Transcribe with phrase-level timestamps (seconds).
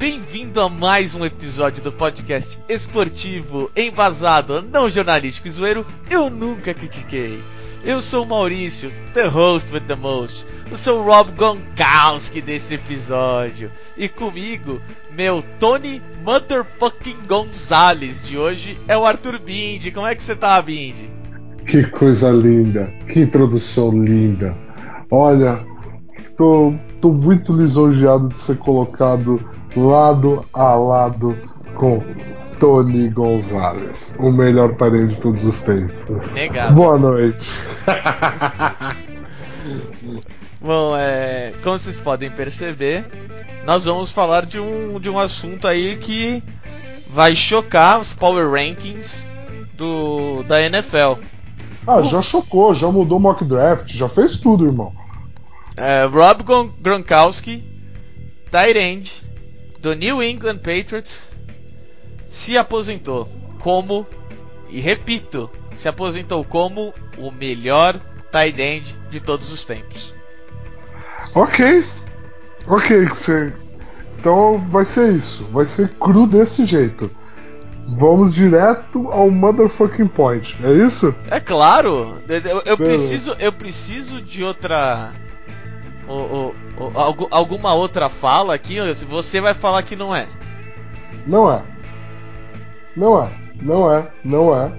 [0.00, 6.72] Bem-vindo a mais um episódio do podcast esportivo, embasado, não jornalístico e zoeiro, Eu Nunca
[6.72, 7.38] Critiquei.
[7.84, 10.46] Eu sou o Maurício, the host with the most.
[10.70, 13.70] Eu sou o Rob Gonkowski desse episódio.
[13.94, 14.80] E comigo,
[15.14, 19.90] meu Tony Motherfucking Gonzalez de hoje é o Arthur Bindi.
[19.90, 21.10] Como é que você tá, Bindi?
[21.66, 24.56] Que coisa linda, que introdução linda.
[25.10, 25.62] Olha,
[26.38, 26.72] tô,
[27.02, 31.36] tô muito lisonjeado de ser colocado lado a lado
[31.74, 32.02] com
[32.58, 36.34] Tony Gonzalez, o melhor parente de todos os tempos.
[36.34, 36.74] Negado.
[36.74, 37.48] Boa noite.
[40.60, 43.06] Bom, é, como vocês podem perceber,
[43.64, 46.42] nós vamos falar de um, de um assunto aí que
[47.08, 49.32] vai chocar os power rankings
[49.74, 51.14] do, da NFL.
[51.86, 54.92] Ah, já chocou, já mudou o mock draft, já fez tudo, irmão.
[55.76, 56.44] É, Rob
[56.78, 57.64] Gronkowski,
[58.52, 59.29] end
[59.80, 61.28] do New England Patriots,
[62.26, 63.28] se aposentou
[63.58, 64.06] como,
[64.68, 70.14] e repito, se aposentou como o melhor tight end de todos os tempos.
[71.34, 71.84] Ok.
[72.66, 73.08] Ok.
[74.18, 75.44] Então vai ser isso.
[75.52, 77.10] Vai ser cru desse jeito.
[77.86, 81.12] Vamos direto ao motherfucking point, é isso?
[81.28, 82.22] É claro!
[82.28, 85.12] Eu, eu preciso, eu preciso de outra.
[87.30, 88.78] Alguma outra fala aqui.
[89.08, 90.26] Você vai falar que não é.
[91.26, 91.62] Não é.
[92.96, 93.30] Não é.
[93.62, 94.08] Não é.
[94.24, 94.72] Não é.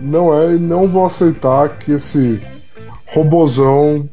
[0.00, 0.54] Não é.
[0.54, 2.40] E não vou aceitar que esse
[3.06, 4.08] robozão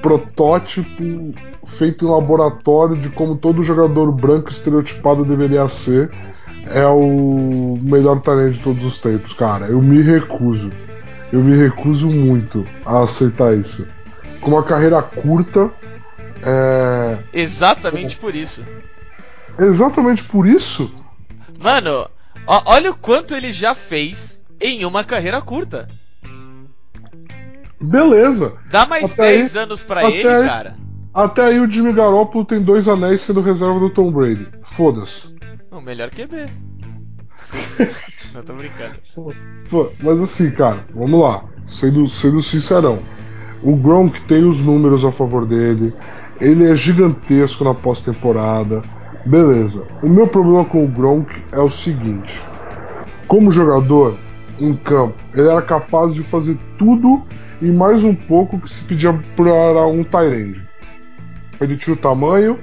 [0.00, 1.32] protótipo
[1.64, 6.10] feito em laboratório de como todo jogador branco estereotipado deveria ser
[6.66, 9.66] é o melhor talento de todos os tempos, cara.
[9.66, 10.70] Eu me recuso.
[11.32, 13.86] Eu me recuso muito a aceitar isso.
[14.40, 15.70] Com uma carreira curta.
[16.42, 17.18] É...
[17.32, 18.64] Exatamente por isso.
[19.58, 20.92] Exatamente por isso?
[21.60, 22.08] Mano,
[22.46, 25.88] olha o quanto ele já fez em uma carreira curta.
[27.80, 28.54] Beleza.
[28.70, 30.76] Dá mais até 10 aí, anos para ele, aí, cara.
[31.12, 34.46] Até aí o Jimmy Garoppolo tem dois anéis sendo reserva do Tom Brady.
[34.62, 35.34] Foda-se.
[35.70, 36.48] O melhor QB.
[38.32, 38.94] Não tô brincando.
[39.68, 41.44] Pô, mas assim, cara, vamos lá.
[41.66, 43.00] Sendo, sendo sincerão.
[43.62, 45.92] O Gronk tem os números a favor dele.
[46.40, 48.82] Ele é gigantesco na pós-temporada.
[49.24, 49.86] Beleza.
[50.02, 52.44] O meu problema com o Gronk é o seguinte:
[53.28, 54.16] como jogador
[54.58, 57.22] em campo, ele era capaz de fazer tudo
[57.60, 60.66] e mais um pouco que se pedia para um Tyrande.
[61.60, 62.58] Ele tinha o tamanho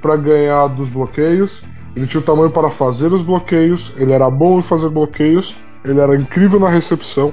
[0.00, 1.64] para ganhar dos bloqueios,
[1.96, 6.00] ele tinha o tamanho para fazer os bloqueios, ele era bom em fazer bloqueios, ele
[6.00, 7.32] era incrível na recepção,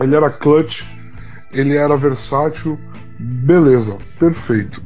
[0.00, 0.86] ele era clutch,
[1.52, 2.78] ele era versátil,
[3.18, 4.82] beleza, perfeito.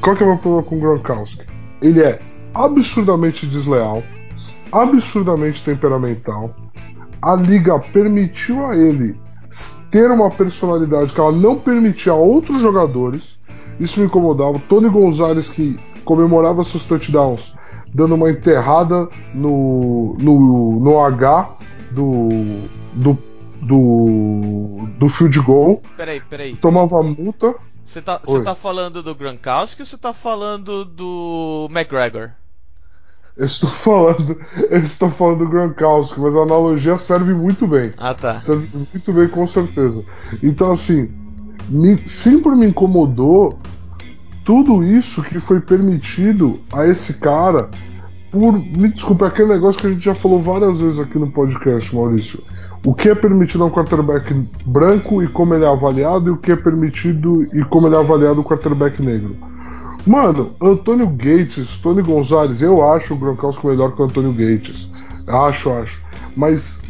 [0.00, 1.44] Qual que é o meu problema com o Gronkowski?
[1.82, 2.20] Ele é
[2.54, 4.02] absurdamente desleal,
[4.70, 6.54] absurdamente temperamental.
[7.20, 9.18] A liga permitiu a ele
[9.90, 13.38] ter uma personalidade que ela não permitia a outros jogadores.
[13.80, 14.58] Isso me incomodava.
[14.68, 17.54] Tony Gonzalez, que comemorava seus touchdowns,
[17.92, 21.50] dando uma enterrada no, no, no H
[21.90, 22.28] do,
[22.94, 23.18] do,
[23.60, 25.82] do, do field goal.
[25.96, 26.56] Peraí, peraí.
[26.56, 27.54] Tomava multa.
[27.88, 32.32] Você tá, você tá falando do Gronkowski ou você tá falando do McGregor?
[33.34, 34.36] Eu estou falando,
[34.70, 37.94] eu estou falando do Gronkowski, mas a analogia serve muito bem.
[37.96, 38.38] Ah, tá.
[38.40, 40.04] Serve muito bem, com certeza.
[40.42, 41.08] Então, assim,
[41.70, 43.58] me, sempre me incomodou
[44.44, 47.70] tudo isso que foi permitido a esse cara
[48.30, 48.52] por.
[48.52, 51.94] Me desculpe, é aquele negócio que a gente já falou várias vezes aqui no podcast,
[51.96, 52.44] Maurício.
[52.84, 54.32] O que é permitido a um quarterback
[54.64, 57.98] branco e como ele é avaliado, e o que é permitido e como ele é
[57.98, 59.36] avaliado o quarterback negro.
[60.06, 64.90] Mano, Antônio Gates, Tony Gonzalez, eu acho o Gronkowski melhor que o Antônio Gates.
[65.26, 66.02] Acho, acho.
[66.36, 66.82] Mas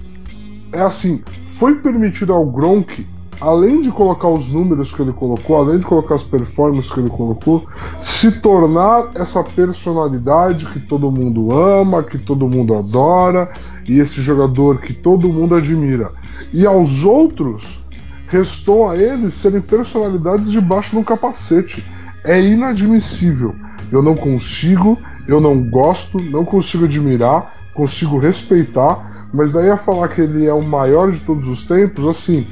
[0.73, 3.06] é assim, foi permitido ao Gronk,
[3.41, 7.11] além de colocar os números que ele colocou, além de colocar as performances que ele
[7.11, 7.67] colocou,
[7.99, 13.50] se tornar essa personalidade que todo mundo ama, que todo mundo adora,
[13.88, 16.12] e esse jogador que todo mundo admira.
[16.52, 17.82] E aos outros,
[18.29, 21.85] restou a eles serem personalidades debaixo de um capacete
[22.25, 23.55] é inadmissível.
[23.90, 30.08] Eu não consigo, eu não gosto, não consigo admirar, consigo respeitar, mas daí a falar
[30.08, 32.46] que ele é o maior de todos os tempos, assim,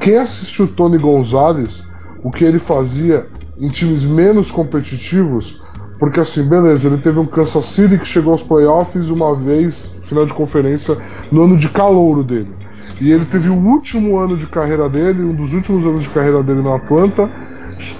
[0.00, 1.88] quem assistiu Tony Gonzalez,
[2.22, 5.62] o que ele fazia em times menos competitivos,
[6.00, 10.24] Porque assim, beleza, ele teve um Kansas City que chegou aos playoffs uma vez, final
[10.24, 10.96] de conferência,
[11.30, 12.50] no ano de calouro dele.
[12.98, 16.42] E ele teve o último ano de carreira dele, um dos últimos anos de carreira
[16.42, 17.30] dele na Atlanta,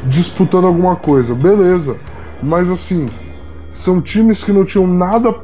[0.06, 1.35] disputando alguma coisa.
[1.35, 2.00] Beleza.
[2.43, 3.06] Mas assim,
[3.69, 5.35] são times que não tinham nada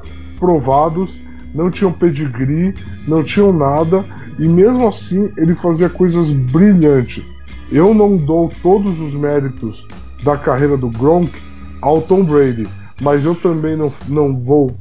[0.40, 1.20] provados,
[1.54, 2.74] não tinham pedigree,
[3.06, 4.02] não tinham nada,
[4.38, 7.22] e mesmo assim ele fazia coisas brilhantes.
[7.70, 9.86] Eu não dou todos os méritos
[10.24, 11.38] da carreira do Gronk
[11.80, 12.66] ao Tom Brady,
[13.00, 14.74] mas eu também não, não vou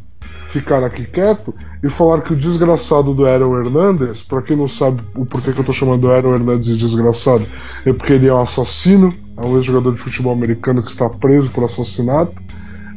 [0.47, 1.53] ficar aqui quieto
[1.83, 5.59] e falar que o desgraçado do Aaron Hernandez, para quem não sabe o porquê que
[5.59, 7.45] eu tô chamando o Aaron Hernandez de desgraçado,
[7.85, 11.49] é porque ele é um assassino, é um ex-jogador de futebol americano que está preso
[11.49, 12.33] por assassinato.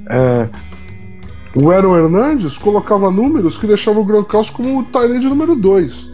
[0.08, 0.48] É,
[1.54, 6.12] o Aaron Hernandes colocava números que deixavam o Gronkowski como o Tyrande número 2.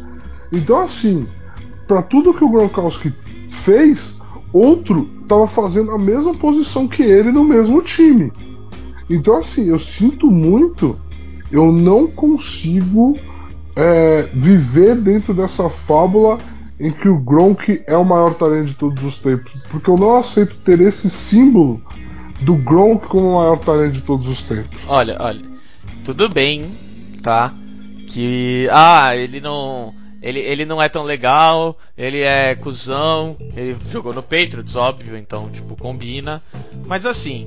[0.52, 1.26] Então, assim,
[1.86, 3.12] para tudo que o Gronkowski
[3.50, 4.18] fez,
[4.54, 8.32] outro estava fazendo a mesma posição que ele no mesmo time.
[9.10, 10.98] Então, assim, eu sinto muito,
[11.50, 13.18] eu não consigo
[13.76, 16.38] é, viver dentro dessa fábula
[16.78, 20.16] em que o Gronk é o maior talento de todos os tempos, porque eu não
[20.16, 21.82] aceito ter esse símbolo
[22.40, 24.80] do Gronk como o maior talento de todos os tempos.
[24.86, 25.40] Olha, olha,
[26.04, 26.70] tudo bem,
[27.22, 27.54] tá?
[28.06, 34.14] Que ah, ele não ele, ele não é tão legal, ele é cuzão, ele jogou
[34.14, 36.42] no Patriots, óbvio, então, tipo, combina.
[36.86, 37.46] Mas assim,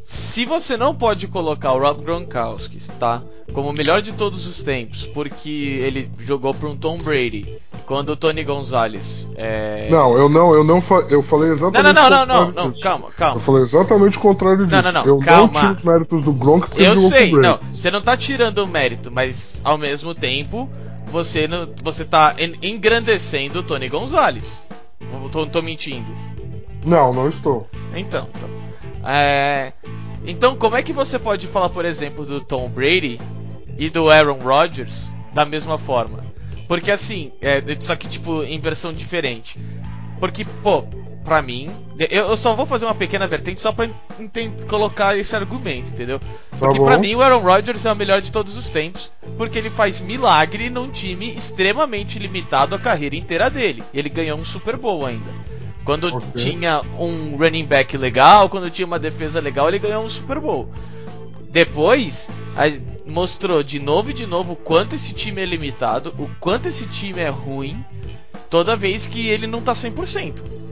[0.00, 3.20] se você não pode colocar o Rob Gronkowski, tá?
[3.52, 8.10] Como o melhor de todos os tempos, porque ele jogou para um Tom Brady, quando
[8.10, 9.88] o Tony Gonzalez é...
[9.90, 13.08] Não, eu não, eu não fa eu falei exatamente Não, não, não, não, não, calma,
[13.16, 13.36] calma.
[13.36, 14.80] Eu falei exatamente o contrário disso.
[14.80, 15.52] Não, não, não, eu calma.
[15.52, 18.66] não tiro os méritos do Gronk porque Eu sei, não, você não tá tirando o
[18.68, 20.70] mérito, mas ao mesmo tempo
[21.06, 24.66] você não, você tá en- engrandecendo o Tony Gonzalez.
[25.12, 26.06] Não tô, tô mentindo.
[26.84, 27.68] Não, não estou.
[27.94, 28.48] Então, então.
[29.06, 29.72] É,
[30.26, 33.20] então, como é que você pode falar, por exemplo, do Tom Brady
[33.78, 36.24] e do Aaron Rodgers da mesma forma?
[36.66, 39.58] Porque assim, é, só que tipo em versão diferente.
[40.18, 40.84] Porque, pô,
[41.24, 41.70] pra mim,
[42.10, 43.88] eu, só vou fazer uma pequena vertente só pra
[44.68, 46.20] colocar esse argumento, entendeu?
[46.58, 46.84] Porque bom.
[46.84, 50.00] pra mim o Aaron Rodgers é o melhor de todos os tempos, porque ele faz
[50.00, 53.82] milagre num time extremamente limitado a carreira inteira dele.
[53.92, 55.30] Ele ganhou um Super Bowl ainda.
[55.84, 56.30] Quando Ok.
[56.36, 60.70] tinha um running back legal, quando tinha uma defesa legal, ele ganhou um Super Bowl.
[61.50, 62.30] Depois,
[63.06, 66.86] mostrou de novo e de novo o quanto esse time é limitado, o quanto esse
[66.86, 67.84] time é ruim,
[68.50, 70.63] toda vez que ele não tá 100%.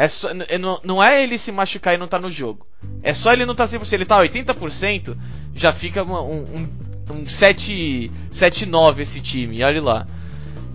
[0.00, 0.46] É só, n-
[0.84, 2.64] não, é ele se machucar e não tá no jogo.
[3.02, 3.92] É só ele não tá 100%.
[3.94, 5.16] Ele tá 80%,
[5.56, 6.68] já fica um, um,
[7.10, 10.06] um 7 7-9 esse time, olha lá.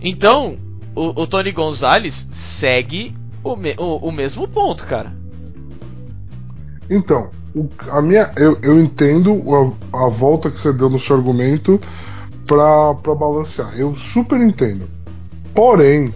[0.01, 0.57] Então,
[0.93, 5.15] o, o Tony Gonzalez segue o, me- o, o mesmo ponto, cara.
[6.89, 9.41] Então, o- a minha, eu, eu entendo
[9.93, 11.79] a, a volta que você deu no seu argumento
[12.45, 13.73] pra, pra balancear.
[13.79, 14.89] Eu super entendo.
[15.55, 16.13] Porém,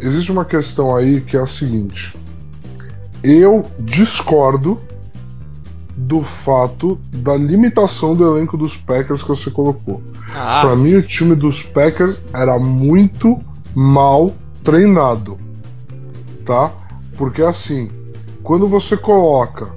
[0.00, 2.14] existe uma questão aí que é a seguinte.
[3.22, 4.78] Eu discordo
[5.96, 10.02] do fato da limitação do elenco dos Packers que você colocou.
[10.34, 13.40] Ah, Pra mim, o time dos Packers era muito
[13.74, 15.38] mal treinado,
[16.44, 16.70] tá?
[17.16, 17.90] Porque assim,
[18.42, 19.68] quando você coloca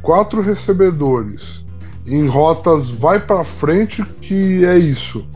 [0.00, 1.64] quatro recebedores
[2.06, 5.26] em rotas vai pra frente, que é isso.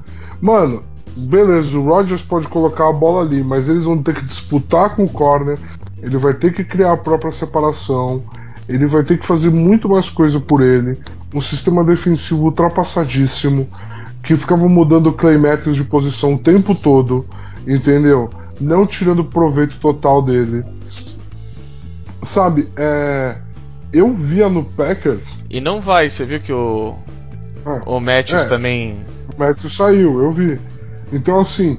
[0.40, 0.84] Mano,
[1.18, 5.04] beleza, o Rodgers pode colocar a bola ali, mas eles vão ter que disputar com
[5.04, 5.58] o corner,
[6.02, 8.22] ele vai ter que criar a própria separação,
[8.68, 10.98] ele vai ter que fazer muito mais coisa por ele.
[11.34, 13.68] Um sistema defensivo ultrapassadíssimo,
[14.22, 17.26] que ficava mudando playmakers de posição o tempo todo,
[17.66, 18.30] entendeu?
[18.60, 20.64] Não tirando proveito total dele.
[22.22, 23.36] Sabe, é.
[23.92, 25.38] Eu via no Packers.
[25.48, 26.94] e não vai, você viu que o,
[27.64, 28.48] Ah, o Matthews É.
[28.48, 28.96] também.
[29.34, 30.58] o Matthews saiu, eu vi.
[31.12, 31.78] Então, assim.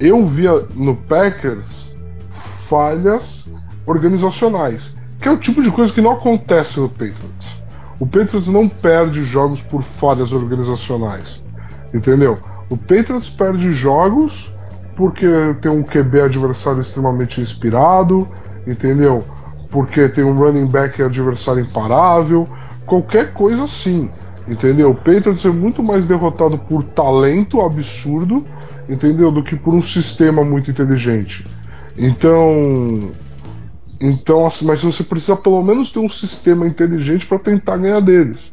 [0.00, 1.96] Eu via no Packers
[2.68, 3.48] falhas
[3.86, 4.96] organizacionais.
[5.20, 7.62] Que é o tipo de coisa que não acontece no Patriots.
[8.00, 11.42] O Patriots não perde jogos por falhas organizacionais.
[11.94, 12.38] Entendeu?
[12.68, 14.52] O Patriots perde jogos
[14.96, 15.26] porque
[15.60, 18.28] tem um QB adversário extremamente inspirado,
[18.66, 19.24] entendeu?
[19.70, 22.48] Porque tem um running back adversário imparável,
[22.86, 24.10] qualquer coisa assim,
[24.46, 24.90] entendeu?
[24.90, 28.44] O Patriots é muito mais derrotado por talento absurdo,
[28.88, 29.30] entendeu?
[29.30, 31.46] Do que por um sistema muito inteligente.
[31.96, 33.10] Então,
[34.00, 38.52] então, assim, mas você precisa pelo menos ter um sistema inteligente para tentar ganhar deles.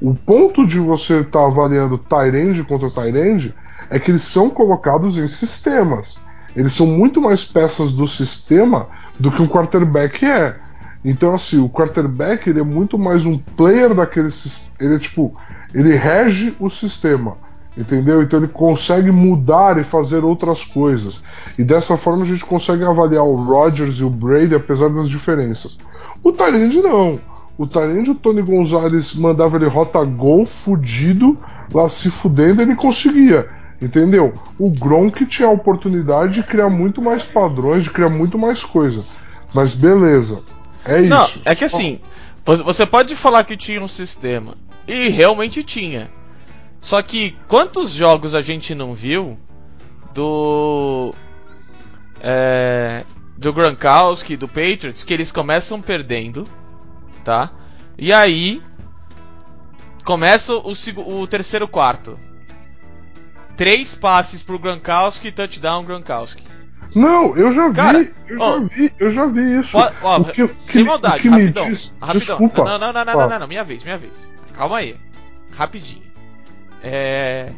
[0.00, 3.54] O ponto de você estar avaliando Tyrande contra Tyrande
[3.88, 6.20] é que eles são colocados em sistemas.
[6.54, 8.88] Eles são muito mais peças do sistema
[9.18, 10.56] do que um quarterback é.
[11.04, 14.28] Então, assim, o quarterback ele é muito mais um player daquele
[14.80, 15.36] Ele é tipo.
[15.74, 17.36] Ele rege o sistema.
[17.76, 18.22] Entendeu?
[18.22, 21.22] Então ele consegue mudar e fazer outras coisas.
[21.58, 25.76] E dessa forma a gente consegue avaliar o Rodgers e o Brady, apesar das diferenças.
[26.22, 27.18] O Tyrande não.
[27.58, 31.36] O Tyrande, o Tony Gonzalez mandava ele rota gol fudido,
[31.72, 33.48] lá se fudendo, ele conseguia.
[33.82, 34.32] Entendeu?
[34.58, 39.02] O Gronk tinha a oportunidade de criar muito mais padrões, de criar muito mais coisa.
[39.52, 40.40] Mas beleza.
[40.84, 41.08] É isso.
[41.08, 42.00] Não, é que assim,
[42.44, 44.54] você pode falar que tinha um sistema.
[44.86, 46.10] E realmente tinha.
[46.80, 49.38] Só que quantos jogos a gente não viu
[50.12, 51.14] do.
[52.20, 53.04] É,
[53.36, 56.48] do Gronkowski, do Patriots, que eles começam perdendo,
[57.24, 57.50] tá?
[57.98, 58.62] E aí
[60.04, 60.72] começa o,
[61.06, 62.18] o terceiro quarto.
[63.56, 66.42] Três passes pro Gronkowski, touchdown Gronkowski.
[66.94, 69.76] Não, eu já vi, Cara, eu ó, já vi, eu já vi isso.
[69.76, 72.20] Ó, ó, o que, sem maldade, que rapidão, diz, rapidão.
[72.20, 72.64] Desculpa.
[72.64, 74.30] Não, não, não, não, não, não, não, minha vez, minha vez.
[74.56, 74.96] Calma aí.
[75.52, 76.02] Rapidinho.
[76.82, 77.52] É.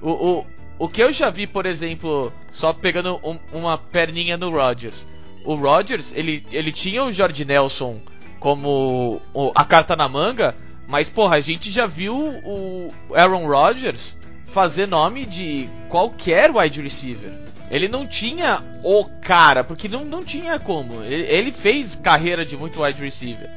[0.00, 0.46] O, o,
[0.78, 5.06] o que eu já vi, por exemplo, só pegando um, uma perninha no Rodgers.
[5.44, 8.00] O Rodgers, ele, ele tinha o Jordi Nelson
[8.38, 10.56] como o, a carta na manga,
[10.88, 17.32] mas porra, a gente já viu o Aaron Rodgers fazer nome de qualquer wide receiver.
[17.70, 21.02] Ele não tinha o cara, porque não, não tinha como.
[21.02, 23.50] Ele, ele fez carreira de muito wide receiver.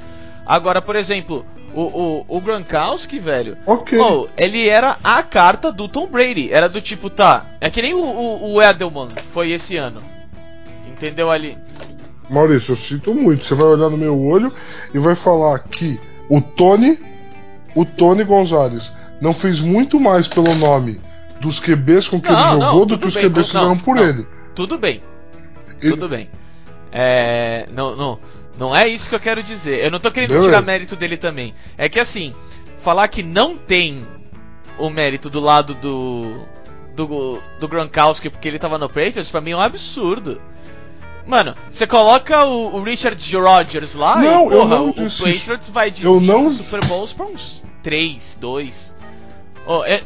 [0.46, 3.58] Agora, por exemplo, o, o, o Gronkowski, velho.
[3.66, 3.98] Ok.
[3.98, 6.52] Oh, ele era a carta do Tom Brady.
[6.52, 7.46] Era do tipo, tá.
[7.62, 10.02] É que nem o, o, o Edelman foi esse ano.
[10.88, 11.58] Entendeu ali?
[12.30, 13.44] Maurício, eu sinto muito.
[13.44, 14.52] Você vai olhar no meu olho
[14.94, 16.00] e vai falar que
[16.30, 17.00] o Tony,
[17.74, 21.02] o Tony Gonzalez, não fez muito mais pelo nome
[21.44, 23.96] dos QBs com que não, ele jogou não, do que os bem, QBs fizeram por
[23.96, 24.28] não, ele.
[24.56, 25.04] Tudo bem.
[25.82, 25.92] Ele...
[25.92, 26.30] Tudo bem.
[26.92, 28.20] É, não, não,
[28.58, 29.84] não é isso que eu quero dizer.
[29.84, 30.48] Eu não tô querendo Beleza.
[30.48, 31.54] tirar mérito dele também.
[31.78, 32.34] É que assim,
[32.78, 34.08] falar que não tem
[34.80, 36.42] o mérito do lado do
[36.96, 40.42] do, do Gronkowski porque ele tava no Patriots, pra mim é um absurdo.
[41.26, 45.90] Mano, você coloca o, o, Richard Rodgers lá não, e, porra, o, o Patriots vai
[45.90, 46.52] de eu não...
[46.52, 48.96] Super Bowls pra uns 3, 2.
[49.66, 50.04] Oh, é,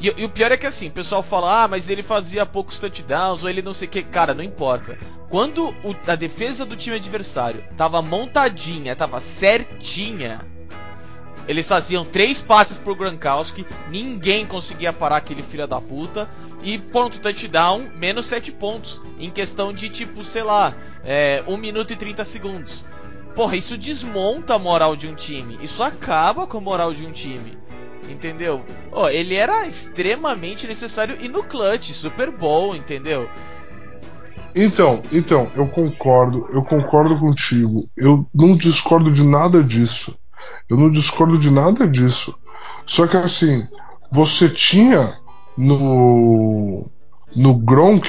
[0.00, 2.78] e, e, o pior é que assim, o pessoal fala, ah, mas ele fazia poucos
[2.78, 4.02] touchdowns, ou ele não sei o que.
[4.02, 4.98] Cara, não importa.
[5.28, 10.40] Quando o, a defesa do time adversário tava montadinha, tava certinha,
[11.46, 16.28] eles faziam três passes pro Gronkowski, ninguém conseguia parar aquele filho da puta.
[16.62, 19.02] E ponto, touchdown, menos 7 pontos.
[19.18, 22.84] Em questão de tipo, sei lá, é, 1 minuto e 30 segundos.
[23.34, 25.58] Porra, isso desmonta a moral de um time.
[25.62, 27.58] Isso acaba com a moral de um time.
[28.08, 28.64] Entendeu?
[28.90, 33.28] Oh, ele era extremamente necessário e no clutch, Super Bowl, entendeu?
[34.54, 37.84] Então, então, eu concordo, eu concordo contigo.
[37.96, 40.16] Eu não discordo de nada disso.
[40.68, 42.36] Eu não discordo de nada disso.
[42.84, 43.66] Só que assim,
[44.10, 45.16] você tinha
[45.56, 46.84] no
[47.36, 48.08] no Gronk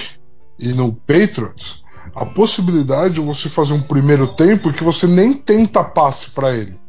[0.59, 1.83] e no Patriots
[2.15, 6.79] a possibilidade de você fazer um primeiro tempo que você nem tenta passe para ele.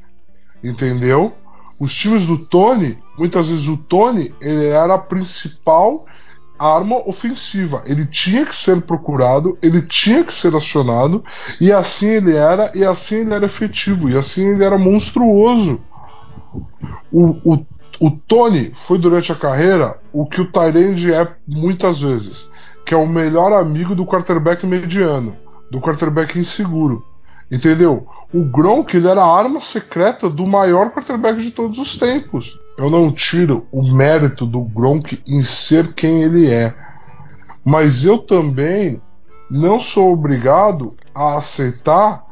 [0.65, 1.35] Entendeu?
[1.83, 6.07] Os times do Tony, muitas vezes o Tony, ele era a principal
[6.57, 7.83] arma ofensiva.
[7.85, 11.25] Ele tinha que ser procurado, ele tinha que ser acionado,
[11.61, 15.81] e assim ele era, e assim ele era efetivo, e assim ele era monstruoso.
[17.11, 17.67] O, o,
[18.01, 22.49] o Tony foi durante a carreira o que o Tyrande é muitas vezes,
[22.87, 25.37] que é o melhor amigo do quarterback mediano,
[25.69, 27.05] do quarterback inseguro.
[27.51, 28.07] Entendeu?
[28.33, 32.59] O Gronk ele era a arma secreta do maior quarterback de todos os tempos.
[32.79, 36.75] Eu não tiro o mérito do Gronk em ser quem ele é.
[37.65, 39.01] Mas eu também
[39.51, 42.27] não sou obrigado a aceitar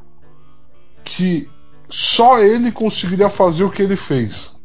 [1.04, 1.48] que
[1.88, 4.58] só ele conseguiria fazer o que ele fez.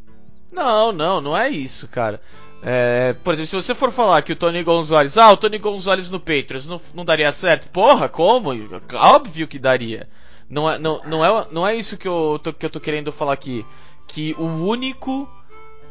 [0.54, 2.22] Não, não, não é isso, cara.
[2.64, 6.10] É, por exemplo, se você for falar que o Tony Gonzalez, ah, o Tony Gonzalez
[6.10, 8.52] no Patriots não, não daria certo, porra, como?
[8.94, 10.08] Óbvio que daria.
[10.50, 13.12] Não é, não, não é, não é isso que eu, tô, que eu tô querendo
[13.12, 13.66] falar aqui.
[14.08, 15.28] Que o único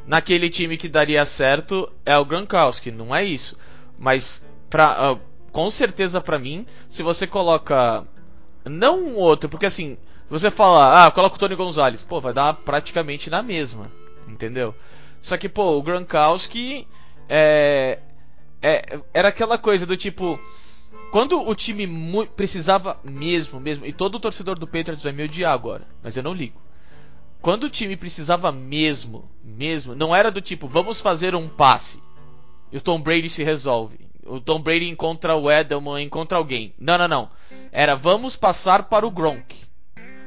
[0.06, 3.56] naquele time que daria certo é o Gronkowski, não é isso.
[3.98, 5.20] Mas pra, uh,
[5.50, 8.06] com certeza para mim, se você coloca
[8.64, 9.96] não um outro, porque assim,
[10.28, 13.90] você fala, ah, coloca o Tony Gonzalez, pô, vai dar praticamente na mesma,
[14.26, 14.74] entendeu?
[15.20, 16.86] Só que, pô, o Gronkowski
[17.28, 17.98] é,
[18.62, 20.38] é, era aquela coisa do tipo,
[21.14, 21.86] quando o time
[22.34, 26.34] precisava mesmo, mesmo, e todo torcedor do Patriots vai me odiar agora, mas eu não
[26.34, 26.60] ligo.
[27.40, 32.02] Quando o time precisava mesmo, mesmo, não era do tipo, vamos fazer um passe
[32.72, 34.00] e o Tom Brady se resolve.
[34.26, 36.74] O Tom Brady encontra o Edelman, encontra alguém.
[36.80, 37.30] Não, não, não.
[37.70, 39.54] Era vamos passar para o Gronk.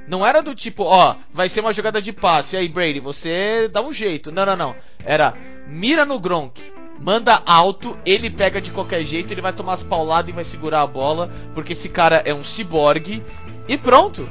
[0.07, 3.67] Não era do tipo, ó, vai ser uma jogada de passe, e aí Brady, você
[3.67, 4.31] dá um jeito.
[4.31, 4.75] Não, não, não.
[5.03, 5.33] Era
[5.67, 6.61] mira no Gronk,
[6.99, 10.81] manda alto, ele pega de qualquer jeito, ele vai tomar as pauladas e vai segurar
[10.81, 13.23] a bola, porque esse cara é um ciborgue
[13.67, 14.27] e pronto.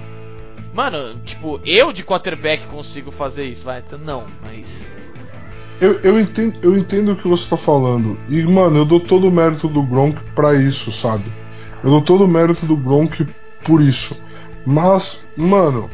[0.75, 3.79] Mano, tipo, eu de quarterback consigo fazer isso, vai?
[3.79, 4.91] Então, não, mas
[5.81, 8.19] Eu, eu, entendo, eu entendo o que você tá falando.
[8.29, 11.33] E, mano, eu dou todo o mérito do Gronk pra isso, sabe?
[11.83, 13.27] Eu dou todo o mérito do Gronk
[13.65, 14.23] por isso.
[14.67, 15.89] Mas, mano,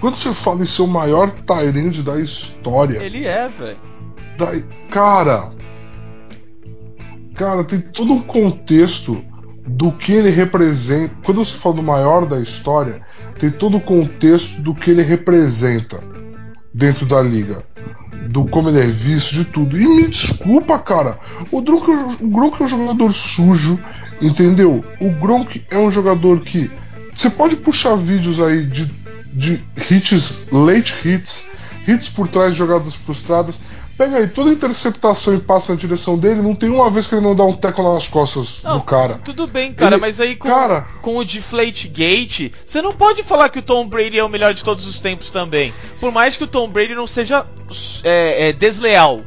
[0.00, 3.02] quando você fala em ser o maior Tyrande da história.
[3.02, 3.78] ele é, velho.
[4.90, 5.59] cara.
[7.40, 9.24] Cara, tem todo um contexto
[9.66, 11.14] do que ele representa.
[11.24, 13.00] Quando você fala do maior da história,
[13.38, 15.98] tem todo o contexto do que ele representa
[16.74, 17.64] dentro da liga.
[18.28, 19.80] Do como ele é visto, de tudo.
[19.80, 21.18] E me desculpa, cara.
[21.50, 21.88] O Gronk,
[22.22, 23.82] o Gronk é um jogador sujo,
[24.20, 24.84] entendeu?
[25.00, 26.70] O Gronk é um jogador que.
[27.14, 28.84] Você pode puxar vídeos aí de,
[29.32, 31.46] de hits, late hits,
[31.88, 33.62] hits por trás de jogadas frustradas.
[33.98, 37.20] Pega aí toda interceptação e passa na direção dele, não tem uma vez que ele
[37.24, 39.20] não dá um teco nas costas Não, do cara.
[39.22, 43.22] Tudo bem, cara, Ele- mas aí com, cara- com o Deflate Gate, você não pode
[43.22, 45.74] falar que o Tom Brady é o melhor de todos os tempos também.
[46.00, 47.46] Por mais que o Tom Brady não seja
[48.02, 49.20] é, é, desleal,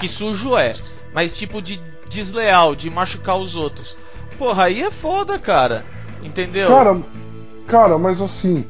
[0.00, 0.72] que sujo é,
[1.14, 1.80] mas tipo de
[2.10, 3.96] desleal, de machucar os outros.
[4.36, 5.84] Porra, aí é foda, cara.
[6.24, 6.68] Entendeu?
[6.68, 7.00] Cara,
[7.68, 8.64] cara, mas assim,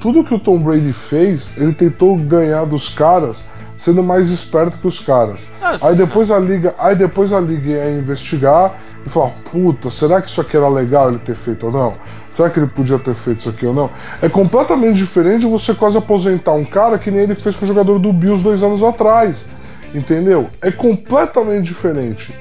[0.00, 3.44] tudo que o Tom Brady fez, ele tentou ganhar dos caras
[3.76, 5.40] sendo mais esperto que os caras.
[5.60, 5.88] Nossa.
[5.88, 10.30] Aí depois a liga, aí depois a liga ia investigar e falar, puta, será que
[10.30, 11.92] isso aqui era legal ele ter feito ou não?
[12.30, 13.90] Será que ele podia ter feito isso aqui ou não?
[14.20, 17.98] É completamente diferente você quase aposentar um cara que nem ele fez com o jogador
[17.98, 19.46] do Bills dois anos atrás.
[19.94, 20.48] Entendeu?
[20.62, 22.34] É completamente diferente.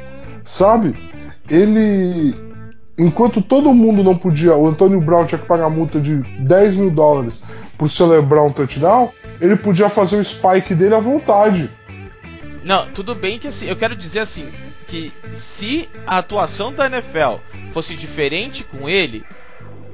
[0.43, 0.95] Sabe?
[1.49, 2.35] Ele.
[2.97, 6.91] Enquanto todo mundo não podia, o Antônio Brown tinha que pagar multa de 10 mil
[6.91, 7.41] dólares
[7.81, 9.11] por celebrar um touchdown,
[9.41, 11.67] ele podia fazer o spike dele à vontade.
[12.63, 14.47] Não, tudo bem que assim, eu quero dizer assim,
[14.87, 17.39] que se a atuação da NFL
[17.71, 19.25] fosse diferente com ele,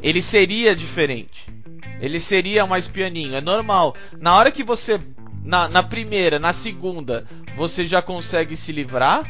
[0.04, 1.48] ele seria diferente.
[2.02, 3.96] Ele seria mais pianinho, é normal.
[4.20, 5.00] Na hora que você,
[5.42, 7.24] na, na primeira, na segunda,
[7.56, 9.24] você já consegue se livrar,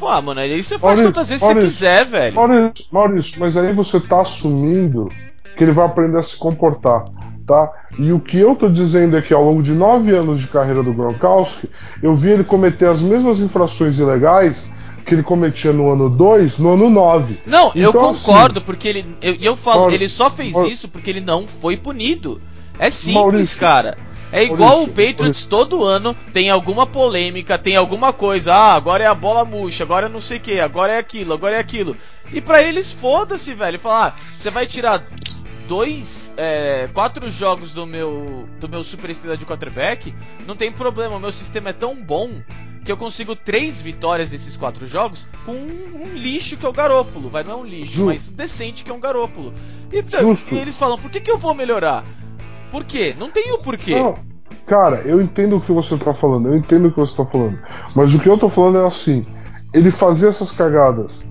[0.00, 2.36] pô, ah, mano, aí você faz Maurício, quantas vezes você Maurício, quiser, velho.
[2.36, 5.10] Maurício, Maurício, mas aí você tá assumindo
[5.54, 7.04] que ele vai aprender a se comportar,
[7.48, 7.72] tá?
[7.98, 10.82] E o que eu tô dizendo é que ao longo de nove anos de carreira
[10.82, 11.68] do Gronkowski,
[12.02, 14.70] eu vi ele cometer as mesmas infrações ilegais
[15.06, 17.40] que ele cometia no ano 2, no ano 9.
[17.46, 19.16] Não, eu Então, concordo, porque ele.
[19.22, 22.40] Eu, eu falo, Mauri- ele só fez Mauri- isso porque ele não foi punido.
[22.78, 23.96] É simples, Maurício- cara.
[24.30, 28.52] É igual Maurício, o Patriots todo ano tem alguma polêmica, tem alguma coisa.
[28.52, 31.32] Ah, agora é a bola murcha, agora é não sei o que, agora é aquilo,
[31.32, 31.96] agora é aquilo.
[32.30, 33.78] E pra eles, foda-se, velho.
[33.80, 35.02] Falar, ah, você vai tirar
[35.68, 40.12] dois, é, quatro jogos do meu do meu super estrela de quarterback,
[40.46, 41.16] não tem problema.
[41.16, 42.30] O meu sistema é tão bom
[42.84, 46.72] que eu consigo três vitórias desses quatro jogos com um, um lixo que é o
[46.72, 47.28] Garópolo.
[47.28, 48.06] Vai, não é um lixo, Justo.
[48.06, 49.52] mas decente que é um Garópolo.
[49.92, 50.54] E, Justo.
[50.54, 52.04] e eles falam, por que, que eu vou melhorar?
[52.70, 53.14] Por quê?
[53.18, 53.94] Não tem o porquê.
[53.94, 54.18] Não,
[54.66, 57.62] cara, eu entendo o que você tá falando, eu entendo o que você tá falando.
[57.94, 59.26] Mas o que eu tô falando é assim:
[59.74, 61.26] ele fazia essas cagadas.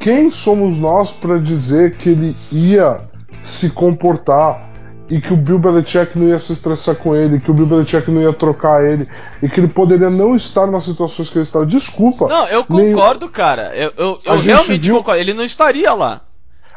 [0.00, 3.11] Quem somos nós pra dizer que ele ia
[3.42, 4.70] se comportar
[5.10, 8.10] e que o Bill Belichick não ia se estressar com ele, que o Bill Belichick
[8.10, 9.06] não ia trocar ele
[9.42, 11.66] e que ele poderia não estar nas situações que ele estava?
[11.66, 12.28] Desculpa.
[12.28, 13.72] Não, eu nem- concordo, cara.
[13.74, 15.20] Eu, eu, eu realmente viu- concordo.
[15.20, 16.20] Ele não estaria lá.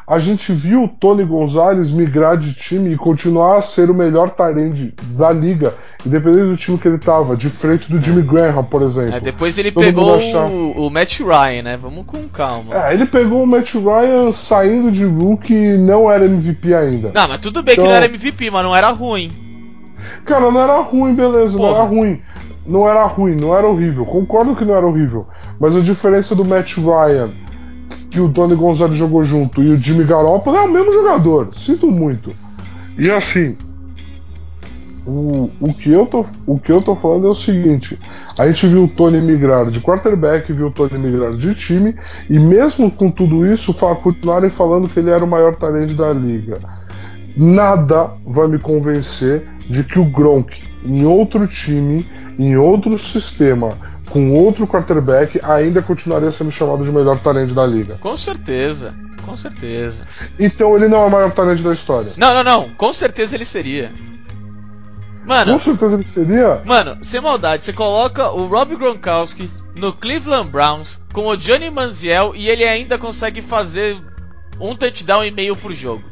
[0.07, 4.29] A gente viu o Tony Gonzalez migrar de time e continuar a ser o melhor
[4.29, 5.73] Tyrande da liga,
[6.05, 9.15] independente do time que ele tava, de frente do Jimmy Graham, por exemplo.
[9.15, 11.77] É, depois ele Todo pegou achava- o, o Matt Ryan, né?
[11.77, 12.75] Vamos com calma.
[12.87, 17.11] É, ele pegou o Matt Ryan saindo de rookie e não era MVP ainda.
[17.13, 19.31] Não, mas tudo bem que Então- não era MVP, mas não era ruim.
[20.25, 21.69] Cara, não era ruim, beleza, Porra.
[21.71, 22.21] não era ruim.
[22.67, 24.05] Não era ruim, não era horrível.
[24.05, 25.25] Concordo que não era horrível.
[25.59, 27.31] Mas a diferença do Matt Ryan,
[28.15, 31.49] que o Tony Gonzalez jogou junto, e o Jimmy Garoppolo é o mesmo jogador.
[31.53, 32.31] Sinto muito.
[32.97, 33.57] E assim,
[35.05, 37.99] o, o, que eu tô, o que eu tô falando é o seguinte:
[38.39, 41.93] a gente viu o Tony migrar de quarterback, viu o Tony migrar de time,
[42.29, 46.59] e mesmo com tudo isso, continuarem falando que ele era o maior talento da liga.
[47.35, 53.77] Nada vai me convencer de que o Gronk, em outro time, em outro sistema,
[54.15, 57.97] com outro quarterback, ainda continuaria sendo chamado de melhor talento da liga.
[57.99, 58.95] Com certeza.
[59.25, 60.05] Com certeza.
[60.39, 62.13] Então ele não é o maior talento da história.
[62.15, 62.75] Não, não, não.
[62.75, 63.89] Com certeza ele seria.
[63.89, 66.61] Com Mano, certeza ele seria.
[66.63, 72.31] mano, sem maldade, você coloca o Rob Gronkowski no Cleveland Browns com o Johnny Manziel
[72.37, 73.97] e ele ainda consegue fazer
[74.61, 76.03] um touchdown e meio por jogo.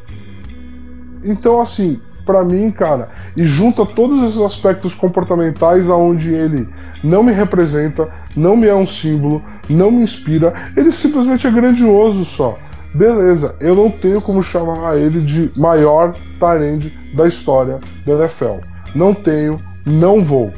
[1.23, 6.69] Então, assim, Pra mim, cara, e junta todos esses aspectos comportamentais aonde ele
[7.03, 12.23] não me representa, não me é um símbolo, não me inspira, ele simplesmente é grandioso
[12.23, 12.57] só.
[12.93, 18.59] Beleza, eu não tenho como chamar ele de maior Tyrande da história da NFL.
[18.95, 20.53] Não tenho, não vou.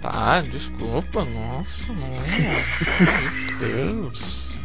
[0.00, 2.10] Tá, desculpa, nossa, não.
[2.38, 4.60] Meu Deus.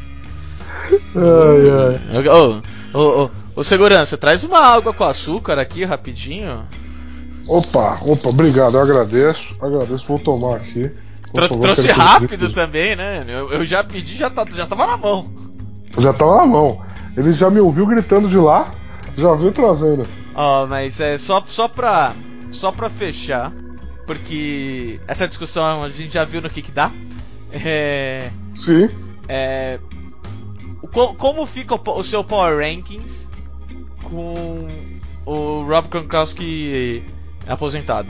[1.15, 2.27] Ai, ai.
[2.27, 2.61] Ô,
[2.97, 6.65] ô, ô, ô, segurança, traz uma água com açúcar aqui rapidinho.
[7.47, 9.57] Opa, opa, obrigado, eu agradeço.
[9.61, 10.91] Agradeço, vou tomar aqui.
[11.33, 13.25] Tro- favor, trouxe rápido também, né?
[13.27, 15.31] Eu, eu já pedi, já, tá, já tava na mão.
[15.97, 16.79] Já tava na mão.
[17.17, 18.73] Ele já me ouviu gritando de lá,
[19.17, 20.07] já veio trazendo.
[20.35, 22.13] Ó, mas é só, só pra.
[22.51, 23.51] Só pra fechar.
[24.07, 26.91] Porque essa discussão a gente já viu no que que dá.
[27.51, 28.29] É.
[28.53, 28.89] Sim.
[29.27, 29.79] é
[30.91, 33.29] co- como fica o seu Power Rankings
[34.09, 34.67] com
[35.25, 37.03] o Rob Gronkowski
[37.47, 38.07] aposentado?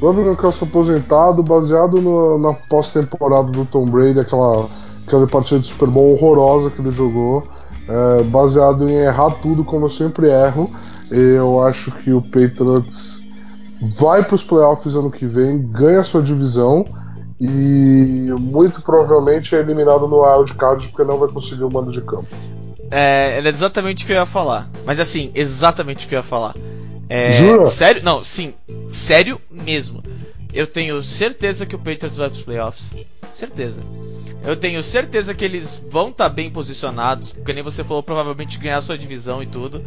[0.00, 4.68] Robert Gronkowski aposentado, baseado no- na pós-temporada do Tom Brady, aquela,
[5.06, 7.42] aquela partida de Super Bowl horrorosa que ele jogou,
[7.88, 10.70] é, baseado em errar tudo como eu sempre erro.
[11.10, 13.24] Eu acho que o Patriots
[13.98, 16.84] vai para os playoffs ano que vem, ganha sua divisão
[17.40, 22.02] e muito provavelmente é eliminado no wild card porque não vai conseguir o mando de
[22.02, 22.26] campo.
[22.90, 24.68] É, era exatamente o que eu ia falar.
[24.84, 26.54] Mas assim, exatamente o que eu ia falar.
[27.08, 27.66] É, Jura?
[27.66, 28.02] Sério?
[28.02, 28.54] Não, sim.
[28.90, 30.02] Sério mesmo.
[30.52, 32.94] Eu tenho certeza que o Patriots vai pros playoffs.
[33.32, 33.82] Certeza.
[34.44, 37.32] Eu tenho certeza que eles vão estar bem posicionados.
[37.32, 39.84] Porque nem você falou, provavelmente ganhar sua divisão e tudo.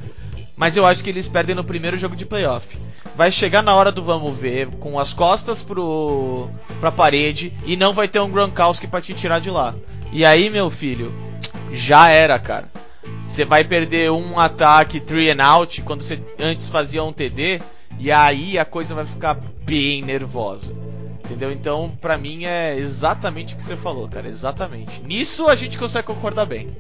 [0.56, 2.78] Mas eu acho que eles perdem no primeiro jogo de playoff.
[3.16, 7.94] Vai chegar na hora do vamos ver, com as costas pro, pra parede, e não
[7.94, 9.74] vai ter um Gronkowski pra te tirar de lá.
[10.14, 11.12] E aí, meu filho,
[11.72, 12.70] já era, cara.
[13.28, 17.62] Você vai perder um ataque three and out quando você antes fazia um TD
[18.00, 20.74] e aí a coisa vai ficar bem nervosa.
[21.24, 21.52] Entendeu?
[21.52, 25.02] Então, pra mim é exatamente o que você falou, cara, exatamente.
[25.02, 26.76] Nisso a gente consegue concordar bem.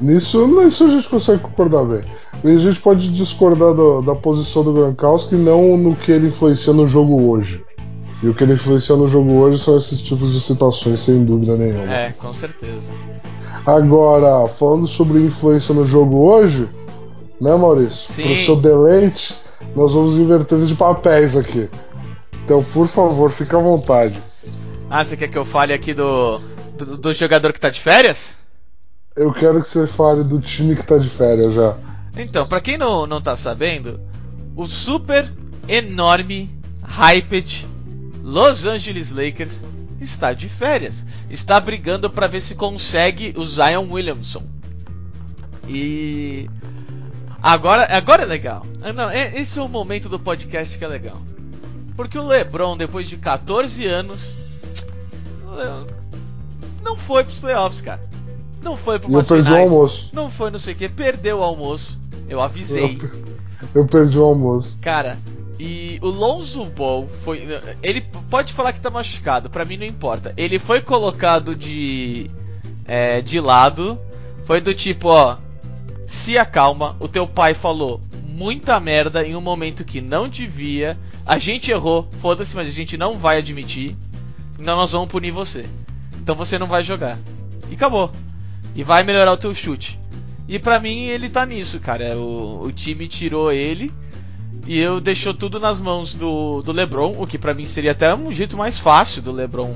[0.00, 2.02] Nisso, nisso a gente consegue concordar bem.
[2.42, 6.72] E a gente pode discordar do- da posição do Gronkowski não no que ele influencia
[6.72, 7.62] no jogo hoje.
[8.22, 11.56] E o que ele influencia no jogo hoje são esses tipos de situações, sem dúvida
[11.56, 11.92] nenhuma.
[11.92, 12.92] É, com certeza.
[13.66, 16.68] Agora, falando sobre influência no jogo hoje,
[17.40, 18.12] né, Maurício?
[18.12, 18.22] Sim.
[18.22, 19.34] Pro seu deleite,
[19.74, 21.68] nós vamos inverter de papéis aqui.
[22.44, 24.22] Então, por favor, fique à vontade.
[24.88, 26.38] Ah, você quer que eu fale aqui do,
[26.78, 28.36] do, do jogador que tá de férias?
[29.16, 31.76] Eu quero que você fale do time que tá de férias já.
[32.16, 34.00] Então, pra quem não, não tá sabendo,
[34.54, 35.28] o super
[35.66, 36.50] enorme,
[36.82, 37.71] hyped
[38.22, 39.62] Los Angeles Lakers
[40.00, 41.04] está de férias.
[41.30, 44.42] Está brigando pra ver se consegue o Zion Williamson.
[45.68, 46.48] E
[47.42, 48.64] agora, agora é legal.
[48.82, 51.20] Ah, Não, é- esse é o momento do podcast que é legal.
[51.96, 54.34] Porque o LeBron, depois de 14 anos,
[56.82, 58.00] não foi pros playoffs, cara.
[58.62, 59.70] Não foi para eu umas perdi o finais.
[59.70, 60.10] almoço.
[60.12, 61.98] Não foi não sei o que, perdeu o almoço.
[62.28, 62.98] Eu avisei.
[63.74, 64.78] Eu perdi o almoço.
[64.80, 65.18] Cara,
[65.64, 67.40] e o Lonzo Ball foi.
[67.84, 70.34] Ele pode falar que tá machucado, pra mim não importa.
[70.36, 72.28] Ele foi colocado de.
[72.84, 73.96] é, de lado.
[74.42, 75.38] Foi do tipo, ó.
[76.04, 80.98] Se acalma, o teu pai falou muita merda em um momento que não devia.
[81.24, 83.96] A gente errou, foda-se, mas a gente não vai admitir.
[84.58, 85.64] Então nós vamos punir você.
[86.20, 87.16] Então você não vai jogar.
[87.70, 88.10] E acabou.
[88.74, 89.96] E vai melhorar o teu chute.
[90.48, 92.18] E pra mim ele tá nisso, cara.
[92.18, 93.92] O, o time tirou ele
[94.66, 98.14] e eu deixou tudo nas mãos do, do LeBron, o que pra mim seria até
[98.14, 99.74] um jeito mais fácil do LeBron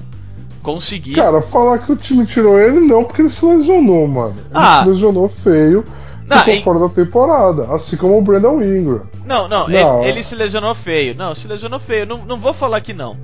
[0.63, 1.15] conseguir.
[1.15, 4.35] Cara, falar que o time tirou ele não, porque ele se lesionou, mano.
[4.39, 4.83] Ele Ah.
[4.83, 5.85] se lesionou feio,
[6.29, 7.73] Não, ficou e- fora da temporada.
[7.73, 9.07] Assim como o Brandon Ingram.
[9.25, 11.15] Não, não, Não, ele, é- ele se lesionou feio.
[11.15, 12.07] Não, se lesionou feio.
[12.07, 13.17] Não, não vou falar que não.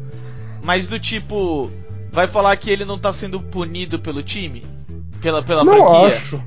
[0.64, 1.68] Mas do tipo,
[2.12, 4.64] vai falar que ele não tá sendo punido pelo time?
[5.20, 6.16] Pela, pela não franquia?
[6.16, 6.42] acho.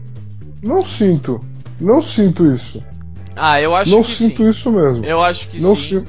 [0.63, 1.43] Não sinto.
[1.79, 2.81] Não sinto isso.
[3.35, 4.49] Ah, eu acho não que sinto sim.
[4.49, 5.05] isso mesmo.
[5.05, 5.81] Eu acho que não sim.
[5.81, 6.07] sinto.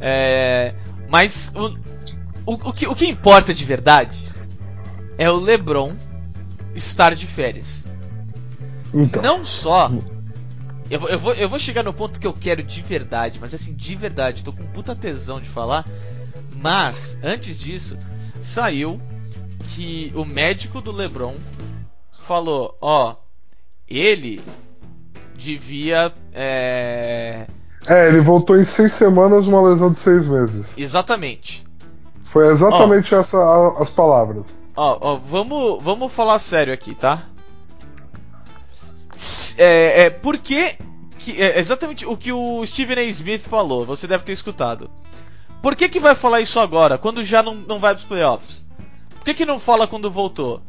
[0.00, 0.74] É,
[1.08, 1.68] mas o,
[2.46, 4.30] o, o, que, o que importa de verdade
[5.18, 5.92] é o LeBron
[6.74, 7.84] estar de férias.
[8.92, 9.22] Então.
[9.22, 9.90] Não só.
[10.90, 13.74] Eu, eu, vou, eu vou chegar no ponto que eu quero de verdade, mas assim,
[13.74, 15.84] de verdade, tô com puta tesão de falar.
[16.56, 17.98] Mas, antes disso,
[18.40, 19.00] saiu
[19.64, 21.34] que o médico do LeBron
[22.12, 23.16] falou: ó,
[23.88, 24.40] ele
[25.36, 26.12] devia.
[26.34, 27.46] É,
[27.86, 30.76] É, ele voltou em seis semanas uma lesão de seis meses.
[30.76, 31.64] exatamente.
[32.24, 34.58] Foi exatamente essa a- as palavras.
[34.76, 37.22] Ó, ó, vamos, vamos falar sério aqui, tá?
[39.56, 40.76] É, é, por que,
[41.38, 43.02] é exatamente o que o Stephen A.
[43.04, 44.90] Smith falou, você deve ter escutado.
[45.62, 48.64] Por que, que vai falar isso agora, quando já não, não vai pros playoffs?
[49.14, 50.60] Por que, que não fala quando voltou?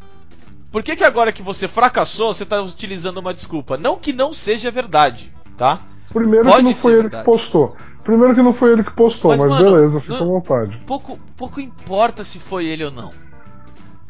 [0.71, 3.77] Por que, que agora que você fracassou, você tá utilizando uma desculpa?
[3.77, 5.79] Não que não seja verdade, tá?
[6.11, 7.23] Primeiro Pode que não foi ele verdade.
[7.23, 7.75] que postou.
[8.03, 10.81] Primeiro que não foi ele que postou, Mas, mas, mano, beleza, fica não- à vontade.
[10.85, 13.11] Pouco, pouco importa se foi ele ou não.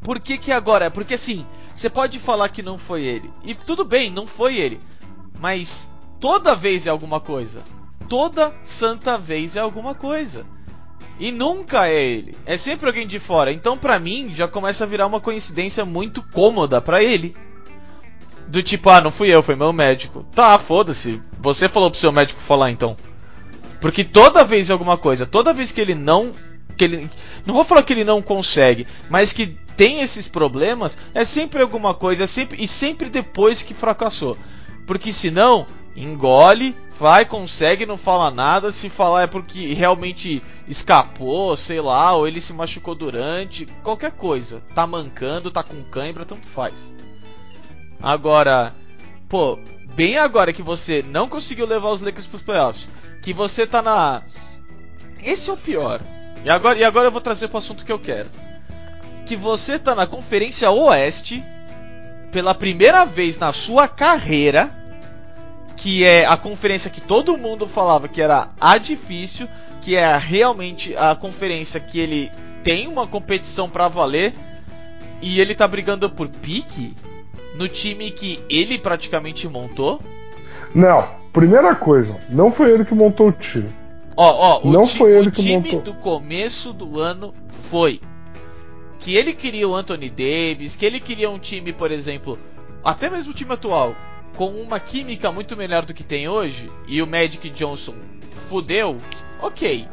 [0.04, 0.92] Por que que agora?
[0.92, 3.32] Porque assim, você pode falar que não foi ele.
[3.44, 4.80] E tudo bem, não foi ele.
[5.40, 7.62] Mas toda vez é alguma coisa.
[8.08, 10.46] Toda santa vez é alguma coisa.
[11.20, 12.38] E nunca é ele.
[12.46, 13.52] É sempre alguém de fora.
[13.52, 17.36] Então pra mim já começa a virar uma coincidência muito cômoda pra ele.
[18.56, 20.26] Do tipo, ah, não fui eu, foi meu médico.
[20.34, 21.22] Tá, foda-se.
[21.42, 22.96] Você falou pro seu médico falar então.
[23.82, 26.32] Porque toda vez alguma coisa, toda vez que ele não.
[26.78, 27.10] Que ele,
[27.46, 31.94] não vou falar que ele não consegue, mas que tem esses problemas, é sempre alguma
[31.94, 34.38] coisa, é sempre, e sempre depois que fracassou.
[34.88, 38.72] Porque senão, engole, vai, consegue, não fala nada.
[38.72, 44.64] Se falar é porque realmente escapou, sei lá, ou ele se machucou durante, qualquer coisa.
[44.74, 46.96] Tá mancando, tá com cãibra, tanto faz.
[48.06, 48.72] Agora,
[49.28, 49.58] pô,
[49.96, 52.88] bem agora que você não conseguiu levar os Lakers pros playoffs,
[53.20, 54.22] que você tá na.
[55.24, 56.00] Esse é o pior.
[56.44, 58.30] E agora, e agora eu vou trazer pro assunto que eu quero.
[59.26, 61.44] Que você tá na Conferência Oeste
[62.32, 64.70] pela primeira vez na sua carreira,
[65.76, 69.50] que é a conferência que todo mundo falava que era a difícil,
[69.82, 72.32] que é realmente a conferência que ele
[72.64, 74.32] tem uma competição pra valer
[75.24, 76.96] e ele tá brigando por pique
[77.58, 80.00] no time que ele praticamente montou.
[80.74, 83.70] Não, primeira coisa, não foi ele que montou o time.
[84.18, 85.82] Ó, ó, o, Não ti- foi ele o que time montou.
[85.82, 88.00] do começo do ano foi
[89.00, 92.40] que ele queria o Anthony Davis, que ele queria um time, por exemplo,
[92.84, 93.96] até mesmo o time atual,
[94.36, 97.94] com uma química muito melhor do que tem hoje, e o Magic Johnson
[98.50, 98.98] fudeu,
[99.42, 99.86] ok.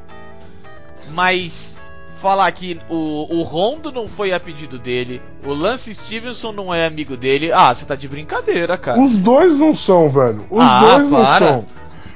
[1.11, 1.77] Mas
[2.23, 6.87] falar que o, o Rondo não foi a pedido dele, o Lance Stevenson não é
[6.87, 9.01] amigo dele, ah, você tá de brincadeira, cara.
[9.01, 10.47] Os dois não são, velho.
[10.49, 11.49] Os Ah, dois não para.
[11.49, 11.67] são.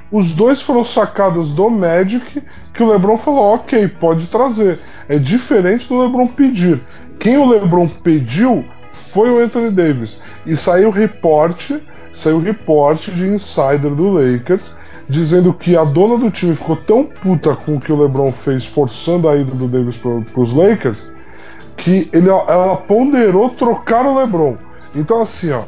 [0.09, 2.41] Os dois foram sacadas do Magic
[2.73, 4.79] que o LeBron falou, ok, pode trazer.
[5.09, 6.79] É diferente do LeBron pedir.
[7.19, 10.21] Quem o LeBron pediu foi o Anthony Davis.
[10.45, 14.73] E saiu reporte, saiu reporte de insider do Lakers
[15.07, 18.65] dizendo que a dona do time ficou tão puta com o que o LeBron fez
[18.65, 21.11] forçando a ida do Davis pro, pros Lakers
[21.77, 24.57] que ele, ela ponderou trocar o LeBron.
[24.95, 25.61] Então assim, ó,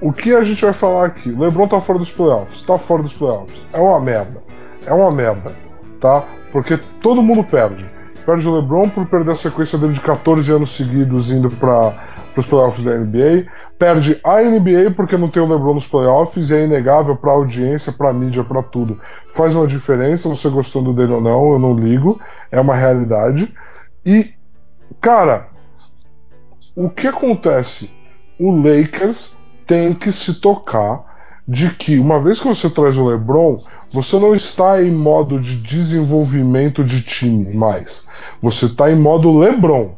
[0.00, 1.30] o que a gente vai falar aqui?
[1.30, 3.66] O LeBron tá fora dos playoffs, tá fora dos playoffs.
[3.72, 4.42] É uma merda.
[4.86, 5.52] É uma merda,
[6.00, 6.24] tá?
[6.52, 7.84] Porque todo mundo perde.
[8.24, 11.92] Perde o LeBron por perder a sequência dele de 14 anos seguidos indo para
[12.40, 13.46] os playoffs da NBA.
[13.78, 17.92] Perde a NBA porque não tem o LeBron nos playoffs e é inegável para audiência,
[17.92, 19.00] para mídia, para tudo.
[19.34, 22.20] Faz uma diferença, você gostando dele ou não, eu não ligo,
[22.50, 23.52] é uma realidade.
[24.04, 24.32] E,
[25.00, 25.48] cara,
[26.74, 27.90] o que acontece?
[28.38, 31.04] O Lakers tem que se tocar
[31.46, 33.58] de que, uma vez que você traz o LeBron,
[33.92, 38.08] você não está em modo de desenvolvimento de time mais.
[38.42, 39.94] Você está em modo LeBron.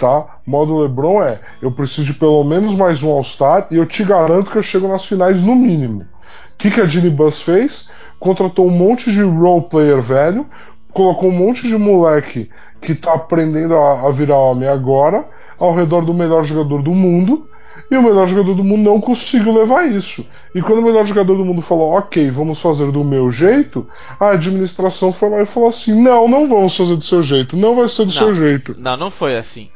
[0.00, 0.38] Tá?
[0.46, 4.50] Modo LeBron é: eu preciso de pelo menos mais um All-Star e eu te garanto
[4.50, 6.06] que eu chego nas finais no mínimo.
[6.54, 7.90] O que, que a Ginny Bus fez?
[8.18, 10.46] Contratou um monte de role player velho,
[10.94, 12.48] colocou um monte de moleque
[12.80, 15.22] que tá aprendendo a, a virar homem agora,
[15.58, 17.46] ao redor do melhor jogador do mundo,
[17.90, 20.26] e o melhor jogador do mundo não conseguiu levar isso.
[20.54, 23.86] E quando o melhor jogador do mundo falou, ok, vamos fazer do meu jeito,
[24.18, 27.76] a administração foi lá e falou assim: não, não vamos fazer do seu jeito, não
[27.76, 28.18] vai ser do Não.
[28.18, 28.74] seu jeito.
[28.78, 29.68] Não, não foi assim.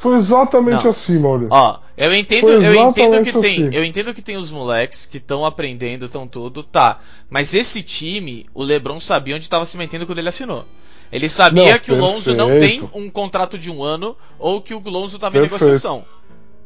[0.00, 0.90] Foi exatamente Não.
[0.90, 1.52] assim, Maurício.
[1.52, 3.76] Ó, eu entendo, eu entendo que tem, assim.
[3.76, 7.00] eu entendo que tem os moleques que estão aprendendo, estão tudo, tá.
[7.28, 10.64] Mas esse time, o LeBron sabia onde estava se metendo quando ele assinou.
[11.12, 14.72] Ele sabia Não, que o Lonzo não tem um contrato de um ano ou que
[14.72, 16.02] o Lonzo estava em negociação.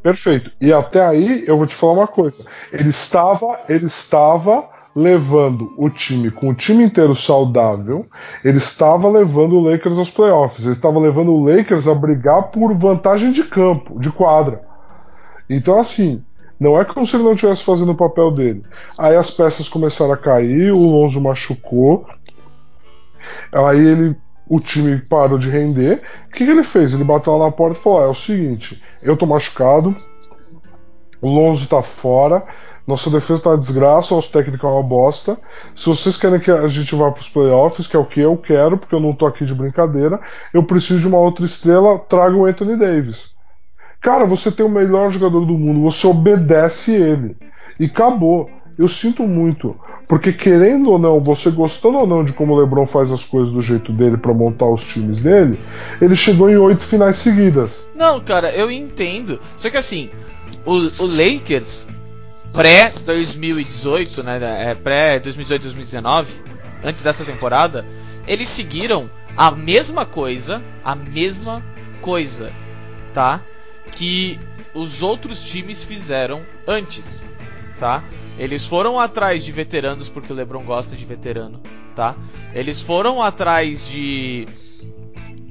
[0.01, 0.53] Perfeito.
[0.61, 2.39] E até aí eu vou te falar uma coisa.
[2.73, 8.07] Ele estava, ele estava levando o time com o time inteiro saudável.
[8.45, 10.65] Ele estava levando o Lakers aos playoffs.
[10.65, 14.63] Ele estava levando o Lakers a brigar por vantagem de campo, de quadra.
[15.51, 16.23] Então assim,
[16.59, 18.65] não é como se ele não estivesse fazendo o papel dele.
[18.99, 22.07] Aí as peças começaram a cair, o Lonzo machucou.
[23.53, 26.03] Aí ele o time parou de render.
[26.27, 26.93] O que, que ele fez?
[26.93, 29.97] Ele bateu lá na porta e falou: "Ah, é o seguinte, eu tô machucado,
[31.21, 32.45] o Lonzo tá fora,
[32.87, 35.39] nossa defesa tá uma desgraça, nosso técnico é uma bosta.
[35.75, 38.77] Se vocês querem que a gente vá pros playoffs, que é o que eu quero,
[38.77, 40.21] porque eu não tô aqui de brincadeira,
[40.53, 43.35] eu preciso de uma outra estrela, traga o Anthony Davis.
[44.03, 47.37] Cara, você tem o melhor jogador do mundo, você obedece ele.
[47.81, 48.51] E acabou.
[48.77, 49.75] Eu sinto muito.
[50.07, 53.53] Porque querendo ou não, você gostando ou não de como o LeBron faz as coisas
[53.55, 55.59] do jeito dele para montar os times dele,
[56.03, 57.89] ele chegou em oito finais seguidas.
[57.97, 59.41] Não, cara, eu entendo.
[59.57, 60.11] Só que assim,
[60.67, 61.89] o, o Lakers
[62.55, 66.33] pré 2018, né, é, pré 2018 2019,
[66.85, 67.85] antes dessa temporada,
[68.27, 71.61] eles seguiram a mesma coisa, a mesma
[72.01, 72.53] coisa,
[73.13, 73.43] tá?
[73.91, 74.39] Que
[74.73, 77.25] os outros times fizeram antes,
[77.79, 78.05] tá?
[78.39, 81.61] Eles foram atrás de veteranos porque o LeBron gosta de veterano,
[81.95, 82.17] tá?
[82.55, 84.47] Eles foram atrás de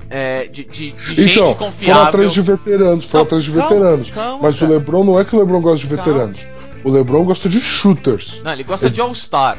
[0.10, 1.96] é, de, de, de gente então, confiável.
[1.96, 4.12] Foram atrás de veteranos, foram atrás de calma, veteranos.
[4.12, 4.72] calma, Mas cara.
[4.72, 6.53] o LeBron não é que o LeBron gosta de veteranos.
[6.84, 8.42] O LeBron gosta de shooters.
[8.44, 9.58] Não, ele gosta de All-Star,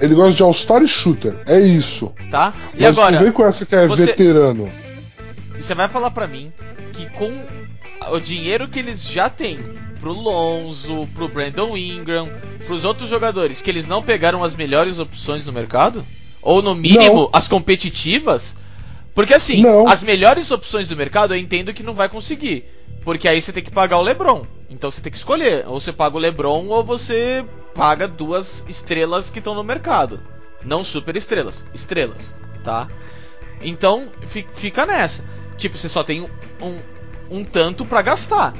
[0.00, 1.36] Ele gosta de All-Star e shooter.
[1.46, 2.14] É isso.
[2.30, 2.54] tá?
[2.74, 4.70] E Mas agora, não vem com essa que é você- veterano.
[5.60, 6.52] você vai falar pra mim
[6.92, 7.30] que com
[8.12, 9.58] o dinheiro que eles já têm
[10.00, 12.30] pro Lonzo, pro Brandon Ingram,
[12.66, 16.04] pros outros jogadores, que eles não pegaram as melhores opções no mercado?
[16.40, 17.30] Ou no mínimo Não.
[17.34, 18.56] as competitivas?
[19.14, 19.86] Porque assim, Não.
[19.86, 22.64] as melhores opções do mercado eu entendo que não vai conseguir.
[23.04, 24.46] Porque aí você tem que pagar o LeBron.
[24.70, 25.64] Então você tem que escolher.
[25.66, 30.20] Ou você paga o LeBron ou você paga duas estrelas que estão no mercado.
[30.64, 32.86] Não super estrelas, estrelas, tá?
[33.62, 35.24] Então fi- fica nessa.
[35.56, 36.22] Tipo, você só tem
[36.62, 36.78] um,
[37.30, 38.54] um tanto pra gastar.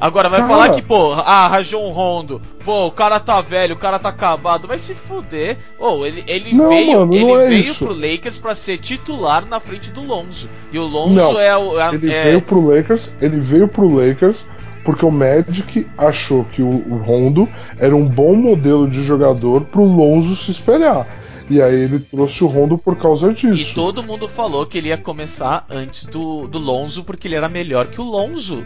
[0.00, 4.00] Agora vai falar que, pô, ah, Rajon Rondo, pô, o cara tá velho, o cara
[4.00, 5.56] tá acabado, vai se fuder.
[5.78, 7.84] Ô, ele, ele Não, veio, mano, ele é veio isso.
[7.84, 10.48] pro Lakers pra ser titular na frente do Lonzo.
[10.72, 11.78] E o Lonzo Não, é o.
[11.80, 14.44] é- Ele é- veio pro Lakers, ele veio pro Lakers
[14.84, 19.84] porque o Magic achou que o, o Rondo era um bom modelo de jogador pro
[19.84, 21.06] Lonzo se espelhar.
[21.50, 23.74] E aí ele trouxe o Rondo por causa E disso.
[23.74, 27.88] todo mundo falou que ele ia começar antes do, do Lonzo porque ele era melhor
[27.88, 28.64] que o Lonzo.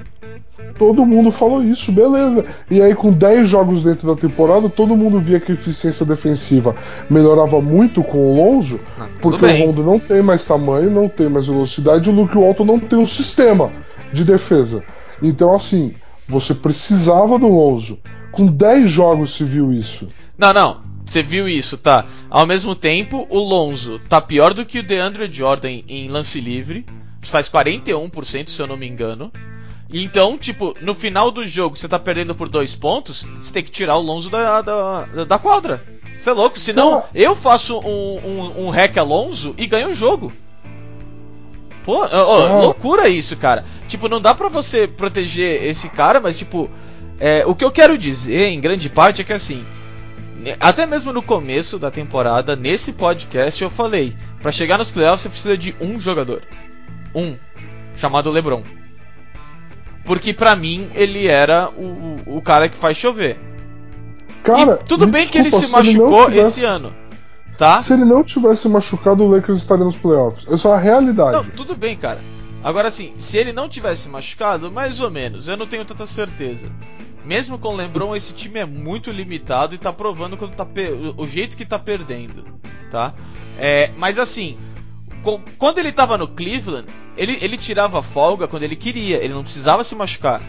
[0.78, 2.44] Todo mundo falou isso, beleza.
[2.70, 6.76] E aí, com 10 jogos dentro da temporada, todo mundo via que a eficiência defensiva
[7.08, 9.62] melhorava muito com o Lonzo, Ah, porque bem.
[9.62, 12.78] o Rondo não tem mais tamanho, não tem mais velocidade, e o Luke Walton não
[12.78, 13.70] tem um sistema
[14.12, 14.84] de defesa.
[15.22, 15.94] Então, assim,
[16.28, 17.98] você precisava do Lonzo.
[18.32, 20.08] Com 10 jogos se viu isso.
[20.36, 20.82] Não, não.
[21.04, 22.04] Você viu isso, tá?
[22.28, 26.84] Ao mesmo tempo, o Lonzo tá pior do que o DeAndre Jordan em lance livre.
[27.22, 29.32] Faz 41%, se eu não me engano.
[29.90, 33.62] E Então, tipo, no final do jogo, você tá perdendo por dois pontos, você tem
[33.62, 35.82] que tirar o Lonzo da, da, da quadra.
[36.18, 36.58] Você é louco?
[36.58, 37.04] Senão, Não.
[37.14, 40.32] eu faço um, um, um hack Alonso e ganho o jogo.
[41.86, 42.60] Pô, ó, Não.
[42.62, 43.64] loucura isso, cara.
[43.86, 46.68] Tipo, não dá pra você proteger esse cara, mas, tipo,
[47.20, 49.64] é, o que eu quero dizer, em grande parte, é que assim.
[50.58, 55.28] Até mesmo no começo da temporada, nesse podcast, eu falei: pra chegar nos playoffs você
[55.28, 56.42] precisa de um jogador.
[57.14, 57.36] Um.
[57.94, 58.64] Chamado LeBron.
[60.04, 63.38] Porque pra mim ele era o, o cara que faz chover.
[64.42, 66.92] Cara, e tudo bem que ele se desculpa, machucou esse ano.
[67.56, 67.82] Tá?
[67.82, 70.46] Se ele não tivesse machucado, o Lakers estaria nos playoffs.
[70.48, 71.36] Essa é a realidade.
[71.36, 72.20] Não, tudo bem, cara.
[72.62, 76.68] Agora assim, se ele não tivesse machucado, mais ou menos, eu não tenho tanta certeza.
[77.24, 80.92] Mesmo com o LeBron, esse time é muito limitado e tá provando quando tá per-
[81.16, 82.44] o jeito que tá perdendo,
[82.90, 83.14] tá?
[83.58, 84.56] É, mas assim,
[85.58, 89.82] quando ele tava no Cleveland, ele, ele tirava folga quando ele queria, ele não precisava
[89.82, 90.40] se machucar,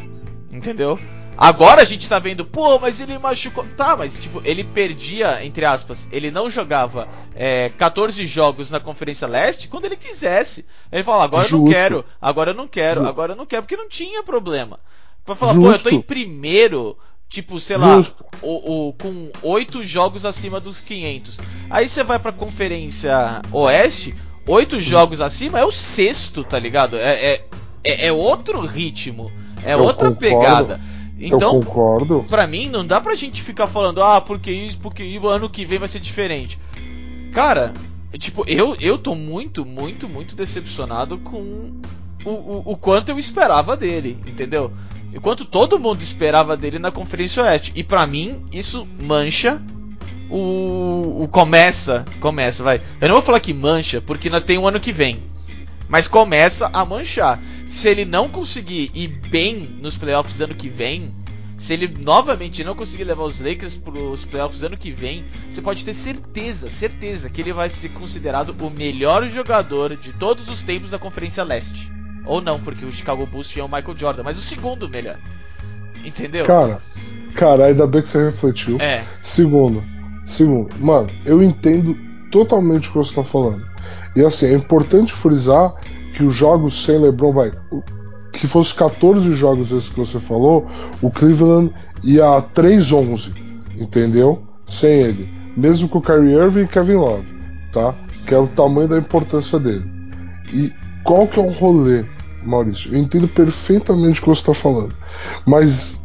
[0.51, 0.99] entendeu?
[1.37, 3.63] Agora a gente tá vendo, pô, mas ele machucou.
[3.77, 9.27] Tá, mas tipo, ele perdia, entre aspas, ele não jogava é, 14 jogos na Conferência
[9.27, 10.65] Leste quando ele quisesse.
[10.91, 11.71] Ele fala, agora eu não Justo.
[11.73, 14.79] quero, agora eu não quero, Ju- agora eu não quero, porque não tinha problema.
[15.25, 15.95] Vai falar, pô, eu tô Justo.
[15.95, 16.97] em primeiro,
[17.29, 18.25] tipo, sei lá, Justo.
[18.41, 21.39] o, o- com 8 jogos acima dos 500.
[21.69, 24.15] Aí você vai pra Conferência Oeste,
[24.47, 26.97] 8 jogos acima é o sexto, tá ligado?
[26.97, 27.45] É, é,
[27.83, 29.31] é, é outro ritmo,
[29.63, 30.17] é Eu outra concordo.
[30.19, 30.81] pegada.
[31.19, 32.25] Então, eu concordo.
[32.29, 35.65] Pra mim, não dá pra gente ficar falando, ah, porque isso, porque isso, ano que
[35.65, 36.59] vem vai ser diferente.
[37.31, 37.73] Cara,
[38.17, 41.71] tipo, eu, eu tô muito, muito, muito decepcionado com
[42.23, 44.71] o, o, o quanto eu esperava dele, entendeu?
[45.13, 47.71] E quanto todo mundo esperava dele na Conferência Oeste.
[47.75, 49.61] E pra mim, isso mancha
[50.29, 51.27] o, o.
[51.27, 52.05] Começa.
[52.19, 52.81] Começa, vai.
[52.99, 55.23] Eu não vou falar que mancha, porque nós tem um ano que vem.
[55.87, 57.41] Mas começa a manchar.
[57.65, 61.13] Se ele não conseguir ir bem nos playoffs ano que vem,
[61.57, 65.83] se ele novamente não conseguir levar os Lakers pros playoffs ano que vem, você pode
[65.83, 70.91] ter certeza, certeza que ele vai ser considerado o melhor jogador de todos os tempos
[70.91, 71.91] da Conferência Leste.
[72.25, 75.17] Ou não, porque o Chicago Bulls tinha o Michael Jordan, mas o segundo melhor.
[76.05, 76.45] Entendeu?
[76.45, 76.79] Cara,
[77.35, 78.77] cara, ainda bem que você refletiu.
[78.79, 79.03] É.
[79.21, 79.83] Segundo,
[80.25, 81.97] segundo, mano, eu entendo
[82.31, 83.65] totalmente o que você tá falando.
[84.17, 85.73] E assim, é importante frisar
[86.13, 87.51] que os jogos sem LeBron vai.
[88.33, 90.67] Que fosse 14 jogos esses que você falou,
[91.01, 93.33] o Cleveland ia a 3-11,
[93.75, 94.47] entendeu?
[94.67, 97.33] sem ele, mesmo com o Kyrie Irving e Kevin Love,
[97.71, 97.95] tá?
[98.25, 99.85] Que é o tamanho da importância dele.
[100.53, 100.71] E
[101.03, 102.05] qual que é o rolê,
[102.43, 102.93] Maurício?
[102.93, 104.93] Eu entendo perfeitamente o que você está falando,
[105.45, 106.01] mas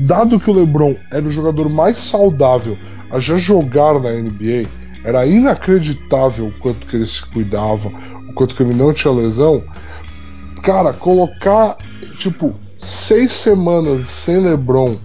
[0.00, 2.76] dado que o LeBron era o jogador mais saudável
[3.10, 4.66] a já jogar na NBA,
[5.04, 7.88] era inacreditável o quanto que ele se cuidava,
[8.28, 9.62] o quanto que ele não tinha lesão.
[10.62, 11.76] Cara, colocar
[12.18, 14.96] tipo seis semanas sem LeBron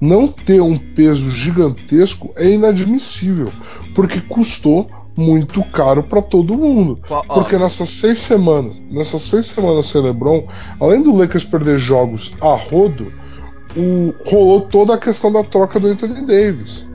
[0.00, 3.48] não ter um peso gigantesco é inadmissível,
[3.94, 6.98] porque custou muito caro para todo mundo.
[7.06, 7.22] Qual-.
[7.24, 10.48] Porque nessas seis semanas, nessas seis semanas sem LeBron,
[10.80, 13.12] além do Lakers perder jogos a rodo,
[13.76, 16.88] o- rolou toda a questão da troca do Anthony Davis.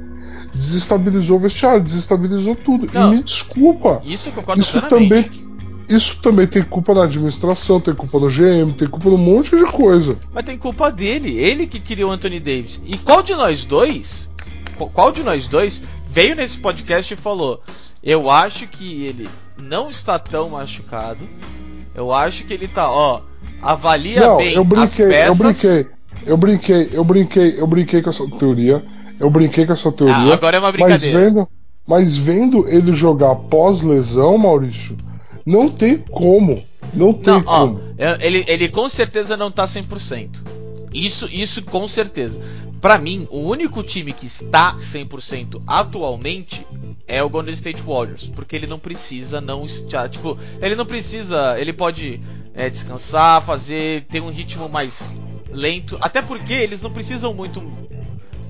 [0.57, 2.89] Desestabilizou o vestiário, desestabilizou tudo.
[2.91, 3.13] Não.
[3.13, 5.29] E me desculpa, Isso eu concordo isso plenamente.
[5.29, 5.47] também,
[5.87, 9.63] isso também tem culpa na administração, tem culpa no GM, tem culpa num monte de
[9.65, 10.17] coisa.
[10.33, 12.81] Mas tem culpa dele, ele que queria o Anthony Davis.
[12.85, 14.31] E qual de nós dois,
[14.77, 17.61] qu- qual de nós dois veio nesse podcast e falou:
[18.03, 19.29] Eu acho que ele
[19.61, 21.27] não está tão machucado.
[21.95, 23.21] Eu acho que ele tá, ó,
[23.61, 25.37] avalia Não, bem eu as brinquei, eu peças.
[25.61, 25.87] brinquei,
[26.25, 28.83] eu brinquei, eu brinquei, eu brinquei com essa teoria.
[29.19, 30.15] Eu brinquei com essa teoria.
[30.15, 31.19] Ah, agora é uma Mas brincadeira.
[31.19, 31.47] vendo,
[31.87, 34.97] mas vendo ele jogar pós-lesão, Maurício,
[35.45, 36.63] não tem como.
[36.93, 37.81] Não tem Não, ó, como.
[37.97, 40.43] eu- ele, ele com certeza não tá 100%.
[40.93, 42.39] Isso, isso com certeza.
[42.79, 46.65] Pra mim, o único time que está 100% atualmente
[47.07, 51.59] é o Golden State Warriors, porque ele não precisa não estar, tipo, ele não precisa,
[51.59, 52.21] ele pode
[52.53, 55.15] é, descansar, fazer, ter um ritmo mais
[55.49, 57.61] lento, até porque eles não precisam muito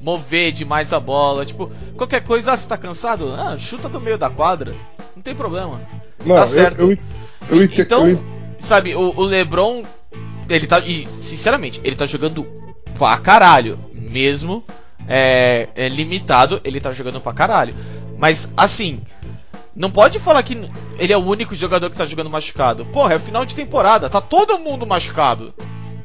[0.07, 3.33] mover demais a bola, tipo, qualquer coisa, ah, você tá cansado?
[3.37, 4.73] Ah, chuta do meio da quadra,
[5.13, 5.81] não tem problema.
[6.25, 6.81] Não, tá certo.
[7.49, 8.21] Eu, eu, Então, eu ent-
[8.57, 9.83] sabe, o, o LeBron,
[10.49, 10.79] ele tá.
[10.79, 12.47] E, sinceramente, ele tá jogando
[12.97, 13.77] pra caralho.
[13.93, 14.63] Mesmo
[15.09, 17.75] é, é limitado, ele tá jogando pra caralho.
[18.17, 19.01] Mas, assim,
[19.75, 20.57] não pode falar que
[20.97, 22.85] ele é o único jogador que tá jogando machucado.
[22.85, 25.53] Porra, é final de temporada, tá todo mundo machucado.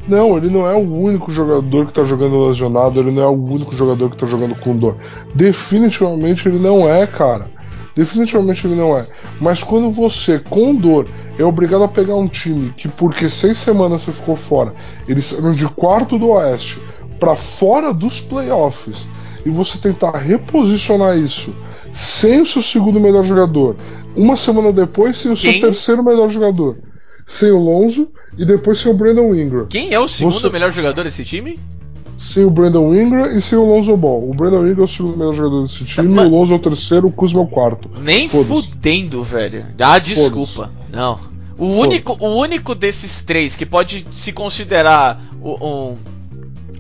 [0.07, 3.31] Não, ele não é o único jogador que tá jogando lesionado, ele não é o
[3.31, 4.97] único jogador que tá jogando com dor.
[5.35, 7.51] Definitivamente ele não é, cara.
[7.95, 9.07] Definitivamente ele não é.
[9.41, 14.03] Mas quando você, com dor, é obrigado a pegar um time que, porque seis semanas
[14.03, 14.75] você ficou fora,
[15.07, 16.81] eles saíram de quarto do Oeste
[17.19, 19.07] pra fora dos playoffs,
[19.45, 21.55] e você tentar reposicionar isso
[21.93, 23.77] sem o seu segundo melhor jogador,
[24.17, 25.53] uma semana depois sem o Quem?
[25.53, 26.79] seu terceiro melhor jogador,
[27.27, 29.67] sem o Lonzo e depois sem o Brandon Ingram.
[29.67, 31.59] Quem é o segundo Você- melhor jogador desse time?
[32.17, 34.29] Sem o Brandon Ingram e sem o Lonzo Ball.
[34.31, 36.59] O Brandon Ingram é o segundo melhor jogador desse time, Mas- o Lonzo é o
[36.59, 37.91] terceiro, o Kuzma é o quarto.
[38.01, 39.67] Nem fudendo, velho.
[39.81, 40.71] Ah, desculpa.
[40.91, 41.19] Não.
[41.59, 45.53] O único, o único desses três que pode se considerar um.
[45.65, 45.97] Um,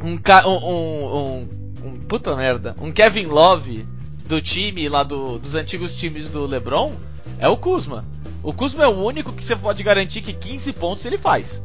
[0.04, 1.48] um, um, um,
[1.86, 2.76] um- Puta merda.
[2.80, 3.86] Um Kevin Love
[4.28, 6.92] do time lá do, dos antigos times do LeBron
[7.38, 8.04] é o Kuzma.
[8.42, 11.62] O Kuzma é o único que você pode garantir que 15 pontos ele faz.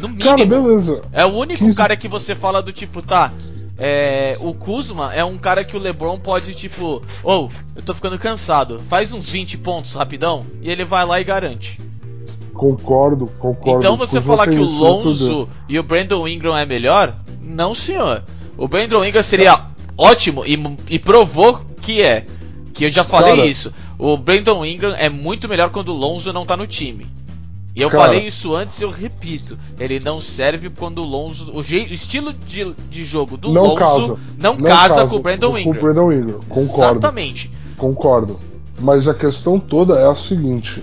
[0.00, 0.24] No mínimo.
[0.24, 1.02] Cara, beleza.
[1.12, 3.32] É o único 15 cara que você fala do tipo, tá.
[3.76, 8.16] É, o Kuzma é um cara que o LeBron pode, tipo, ou, eu tô ficando
[8.18, 11.80] cansado, faz uns 20 pontos rapidão e ele vai lá e garante.
[12.52, 13.78] Concordo, concordo.
[13.78, 14.64] então você Kuzma falar que o.
[14.64, 17.16] Lonzo e o Brandon Ingram é melhor?
[17.42, 18.22] Não, senhor.
[18.56, 19.60] O Brandon Ingram seria
[19.98, 20.56] ótimo e,
[20.88, 22.26] e provou que é.
[22.72, 23.46] Que eu já falei Cara.
[23.46, 23.72] isso.
[23.98, 27.06] O Brandon Ingram é muito melhor quando o Lonzo não tá no time.
[27.76, 28.04] E eu Cara.
[28.04, 29.58] falei isso antes e eu repito.
[29.80, 31.50] Ele não serve quando o Lonzo.
[31.54, 34.16] O, je- o estilo de, de jogo do Não Lonzo casa.
[34.38, 35.72] não, casa, com o Brandon Ingram.
[35.72, 36.40] Com o Brandon Ingram.
[36.48, 36.62] Concordo.
[36.92, 37.50] Exatamente.
[37.76, 38.40] Concordo.
[38.80, 40.82] Mas a questão toda é a seguinte: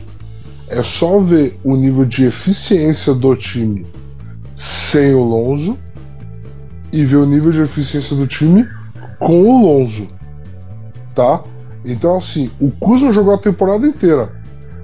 [0.67, 3.85] é só ver o nível de eficiência do time
[4.55, 5.77] sem o Lonzo
[6.91, 8.67] e ver o nível de eficiência do time
[9.17, 10.09] com o Lonzo.
[11.15, 11.41] Tá?
[11.83, 14.31] Então, assim, o Kuzma jogou a temporada inteira.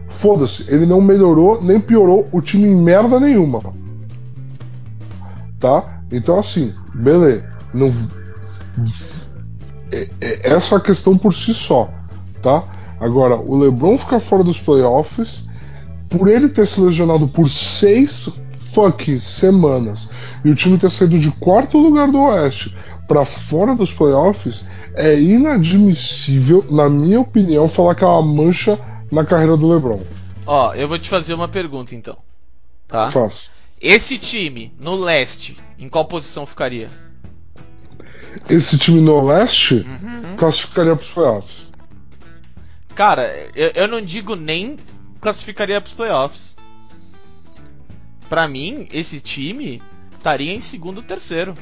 [0.10, 3.62] Foda-se, ele não melhorou nem piorou o time em merda nenhuma.
[5.60, 6.02] Tá?
[6.12, 7.48] Então, assim, beleza.
[7.74, 7.92] Não...
[9.92, 11.90] É- é- essa é a questão por si só
[12.42, 12.64] tá?
[13.00, 15.44] Agora, o LeBron ficar fora dos playoffs,
[16.10, 18.30] por ele ter se lesionado por seis
[18.78, 20.08] fucking semanas
[20.46, 25.20] e o time ter saído de quarto lugar do Oeste para fora dos playoffs, é
[25.20, 28.80] inadmissível, na minha opinião, falar que é uma mancha
[29.12, 30.00] na carreira do LeBron.
[30.46, 32.18] Ó, eu vou te fazer uma pergunta então.
[32.88, 33.10] Tá?
[33.10, 33.50] Fácil.
[33.82, 36.88] Esse time, no leste, em qual posição ficaria?
[38.50, 40.36] Esse time no Leste Uhum.
[40.38, 41.68] classificaria para os playoffs.
[42.94, 43.24] Cara,
[43.56, 44.76] eu, eu não digo nem
[45.20, 46.57] classificaria pros playoffs.
[48.30, 49.82] Pra mim, esse time
[50.18, 51.54] estaria em segundo ou terceiro.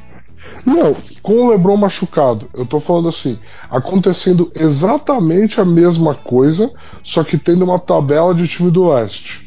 [0.65, 3.39] Não, com o LeBron machucado, eu tô falando assim,
[3.69, 9.43] acontecendo exatamente a mesma coisa, só que tendo uma tabela de time do leste.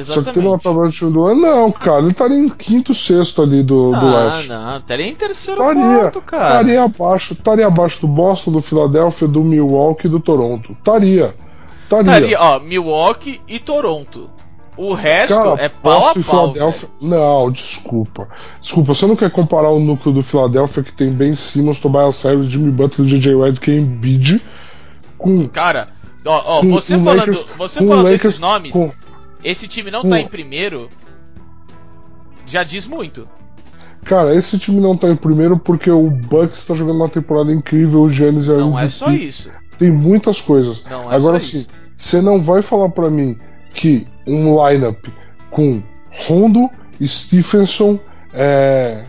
[0.00, 0.62] Só que tendo uma Exatamente.
[0.62, 1.40] tabela de time do leste.
[1.40, 4.48] Não, cara, ele estaria em quinto, sexto ali do, do Ah, leste.
[4.48, 6.48] não, estaria em terceiro Estaria, quarto, cara.
[6.48, 10.72] estaria abaixo, estaria abaixo do Boston, do Philadelphia, do Milwaukee e do Toronto.
[10.72, 11.34] Estaria.
[11.82, 14.30] Estaria, ó, Milwaukee e Toronto.
[14.76, 16.52] O resto Cara, é pau a e pau.
[16.52, 16.88] Philadelphia.
[17.00, 18.28] Não, desculpa.
[18.60, 22.48] Desculpa, você não quer comparar o núcleo do Philadelphia que tem Ben Simmons, Tobias Harris,
[22.48, 24.40] Jimmy Butler, DJ Redick e Embiid
[25.18, 25.46] com.
[25.48, 25.90] Cara,
[26.24, 28.92] ó, ó, Com você falando, Lakers- você falando Lakers- desses nomes, com-
[29.44, 30.88] esse time não tá em primeiro,
[32.46, 33.28] já diz muito.
[34.04, 38.00] Cara, esse time não tá em primeiro porque o Bucks tá jogando uma temporada incrível,
[38.02, 39.50] o Giannis é Não é só isso.
[39.78, 40.84] Tem muitas coisas.
[40.90, 41.66] Não é Agora sim,
[41.96, 43.38] você não vai falar pra mim
[43.74, 45.06] que um lineup
[45.50, 46.70] com Rondo,
[47.00, 47.98] Stephenson,
[48.32, 49.02] é...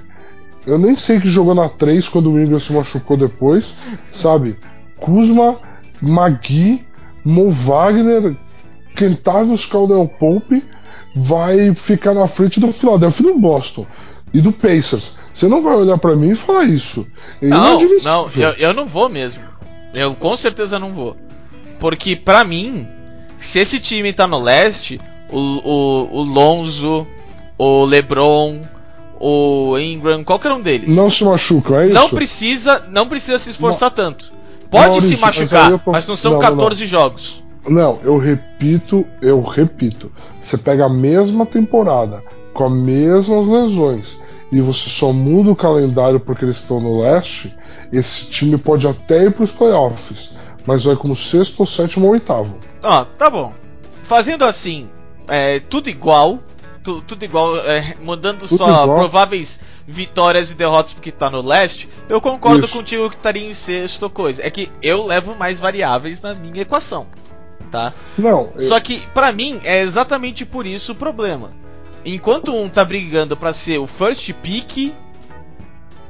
[0.66, 3.76] eu nem sei que jogou na 3 quando o Ingram se machucou depois,
[4.11, 4.57] sabe?
[4.97, 5.59] Kuzma,
[6.01, 6.86] Magui,
[7.24, 8.36] Mo Wagner,
[8.95, 10.64] Kentavious Caldwell Pope
[11.16, 13.86] vai ficar na frente do Philadelphia e do Boston
[14.34, 15.18] e do Pacers.
[15.34, 17.05] Você não vai olhar pra mim e falar isso.
[17.41, 19.43] É Não, não, eu, eu não vou mesmo.
[19.93, 21.16] Eu com certeza não vou.
[21.80, 22.88] Porque pra mim,
[23.43, 24.99] se esse time tá no leste,
[25.31, 27.05] o, o, o Lonzo,
[27.57, 28.61] o LeBron,
[29.19, 31.93] o Ingram, qualquer um deles, Não se machucam, é isso?
[31.93, 34.31] não precisa, não precisa se esforçar tanto.
[34.69, 36.57] Pode Maurício, se mas machucar, mas, tô- não são não, não, não.
[36.57, 37.43] 14 jogos.
[37.67, 40.11] Não, eu repito, eu repito.
[40.39, 42.23] Você pega a mesma temporada,
[42.53, 44.19] com as mesmas lesões,
[44.51, 47.55] e você só muda o calendário porque eles estão no leste,
[47.91, 50.31] esse time pode até ir para os playoffs,
[50.66, 52.57] mas vai como sexto, ou sétimo ou oitavo.
[52.82, 53.53] Ó, tá bom.
[54.03, 54.89] Fazendo assim,
[55.28, 56.39] é, tudo igual,
[56.84, 58.95] tu- tudo igual, é, mudando Tudo só igual.
[58.95, 62.74] prováveis vitórias e derrotas porque tá no leste, eu concordo Isso.
[62.78, 64.45] contigo que estaria em sexto coisa.
[64.45, 67.07] É que eu levo mais variáveis na minha equação,
[67.72, 67.91] tá?
[68.18, 71.51] Não, eu- Só que, pra mim, é exatamente por isso o problema.
[72.05, 74.93] Enquanto um tá brigando pra ser o first pick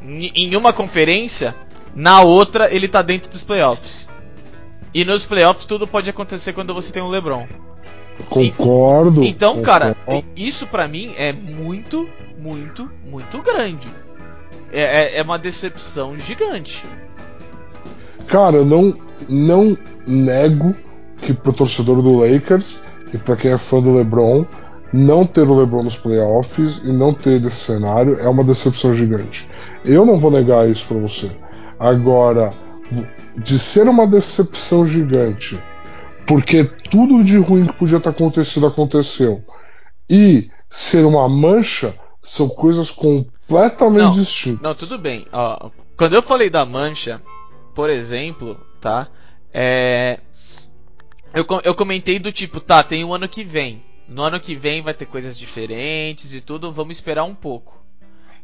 [0.04, 1.56] em uma conferência,
[1.96, 4.08] na outra ele tá dentro dos playoffs.
[4.94, 7.48] E nos playoffs tudo pode acontecer quando você tem um LeBron.
[8.30, 9.24] concordo.
[9.24, 10.28] Então, cara, concordo.
[10.36, 12.08] isso pra mim é muito,
[12.40, 13.88] muito, muito grande.
[14.72, 16.84] É, é- é uma decepção gigante.
[18.28, 18.96] Cara, eu não,
[19.30, 19.78] não
[20.08, 20.76] nego
[21.18, 22.80] que pro torcedor do Lakers
[23.14, 24.46] e pra quem é fã do LeBron,
[24.92, 29.50] não ter o LeBron nos playoffs e não ter esse cenário é uma decepção gigante.
[29.84, 31.32] Eu não vou negar isso pra você.
[31.80, 32.54] Agora,
[33.36, 35.62] de ser uma decepção gigante,
[36.28, 39.44] porque tudo de ruim que podia ter acontecido aconteceu,
[40.10, 44.62] e ser uma mancha, são coisas completamente Não, distintas.
[44.62, 45.26] Não, tudo bem.
[45.32, 47.22] Ó, quando eu falei da mancha,
[47.74, 49.08] por exemplo, tá?
[49.54, 50.20] É.
[51.34, 53.82] Eu, eu comentei do tipo, tá, tem o ano que vem.
[54.08, 57.84] No ano que vem vai ter coisas diferentes e tudo, vamos esperar um pouco.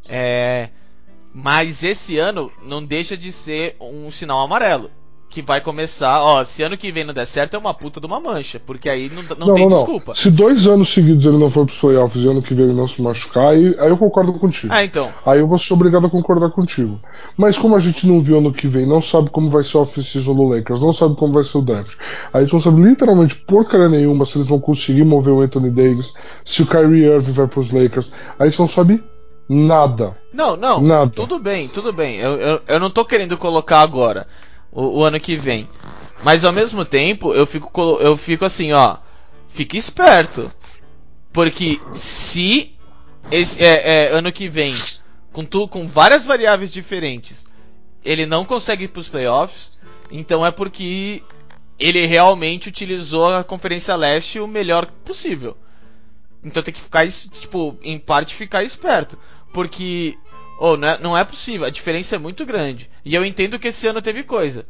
[0.07, 0.69] É.
[1.33, 4.89] Mas esse ano não deixa de ser um sinal amarelo.
[5.31, 8.07] Que vai começar, ó, se ano que vem não der certo é uma puta de
[8.07, 10.15] uma mancha, porque aí não, não, Não, tem não, desculpa.
[10.15, 12.87] Se dois anos seguidos ele não for pros playoffs e ano que vem ele não
[12.87, 14.73] se machucar, aí, aí eu concordo contigo.
[14.73, 15.07] Ah, então.
[15.23, 16.99] Aí eu vou ser obrigado a concordar contigo.
[17.37, 19.81] Mas como a gente não viu ano que vem, não sabe como vai ser a
[19.81, 21.95] off-season do Lakers, não sabe como vai ser o draft.
[22.33, 26.11] A gente não sabe literalmente porcaria nenhuma se eles vão conseguir mover o Anthony Davis,
[26.43, 28.11] se o Kyrie Irving vai pros Lakers.
[28.39, 29.03] A gente não sabe
[29.49, 30.15] nada.
[30.31, 30.79] Não, não.
[30.79, 31.11] Nada.
[31.11, 32.17] Tudo bem, tudo bem.
[32.17, 34.27] Eu, eu, eu não tô querendo colocar agora
[34.71, 35.67] o, o ano que vem.
[36.23, 38.97] Mas ao mesmo tempo, eu fico, eu fico assim, ó.
[39.47, 40.51] Fique esperto.
[41.33, 42.75] Porque se
[43.31, 44.75] esse é, é, ano que vem,
[45.31, 47.47] com, tu, com várias variáveis diferentes,
[48.03, 49.81] ele não consegue ir pros playoffs,
[50.11, 51.23] então é porque
[51.77, 55.55] ele realmente utilizou a Conferência Leste o melhor possível.
[56.43, 59.17] Então tem que ficar, tipo, em parte ficar esperto.
[59.53, 60.17] Porque,
[60.59, 62.89] oh, não, é, não é possível, a diferença é muito grande.
[63.03, 64.65] E eu entendo que esse ano teve coisa.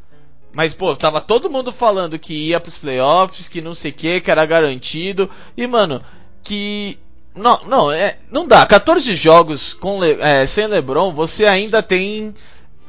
[0.51, 4.21] Mas, pô, tava todo mundo falando que ia pros playoffs, que não sei o que,
[4.21, 5.29] que era garantido.
[5.55, 6.03] E, mano,
[6.43, 6.97] que.
[7.35, 8.65] Não, não, é, não dá.
[8.65, 12.33] 14 jogos com Le- é, sem LeBron, você ainda tem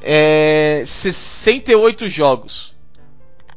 [0.02, 2.74] é, 68 jogos.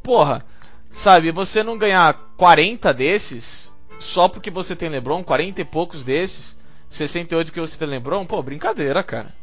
[0.04, 0.46] Porra,
[0.92, 6.58] sabe, você não ganhar 40 desses, só porque você tem LeBron, 40 e poucos desses,
[6.94, 9.34] 68 porque você tem LeBron, pô, brincadeira, cara.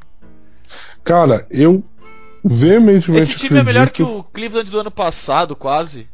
[1.02, 1.82] Cara, eu
[2.44, 6.08] veementemente Esse time é melhor que acredito- o Cleveland do ano passado, quase.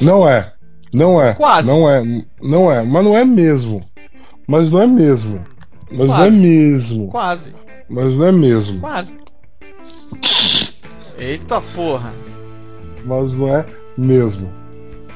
[0.00, 0.52] Não é.
[0.92, 1.34] Não é.
[1.34, 1.68] Quase.
[1.70, 2.02] Não é.
[2.42, 2.82] Não é.
[2.82, 3.84] Mas não é mesmo.
[4.46, 5.44] Mas não é mesmo.
[5.90, 6.08] Mas Quase.
[6.08, 7.08] não é mesmo.
[7.08, 7.54] Quase,
[7.88, 8.80] Mas não é mesmo.
[8.80, 9.18] quase.
[11.18, 12.12] Eita porra.
[13.04, 13.66] Mas não é
[13.96, 14.50] mesmo.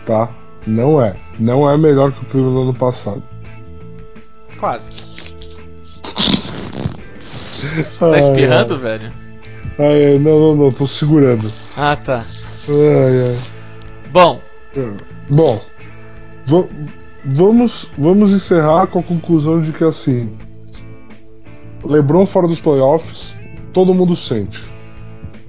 [0.04, 0.30] Tá?
[0.66, 1.16] Não é.
[1.38, 3.22] Não é melhor que o primo do ano passado.
[4.58, 4.90] Quase.
[7.98, 9.12] Tá espirrando, velho?
[9.78, 11.50] Ai, ai, não, não, não, tô segurando.
[11.76, 12.24] Ah, tá.
[12.68, 13.38] Ai, ai.
[14.10, 14.40] Bom,
[15.28, 15.60] Bom,
[16.46, 16.66] va-
[17.24, 20.36] vamos, vamos encerrar com a conclusão de que assim,
[21.84, 23.34] LeBron fora dos playoffs,
[23.72, 24.64] todo mundo sente.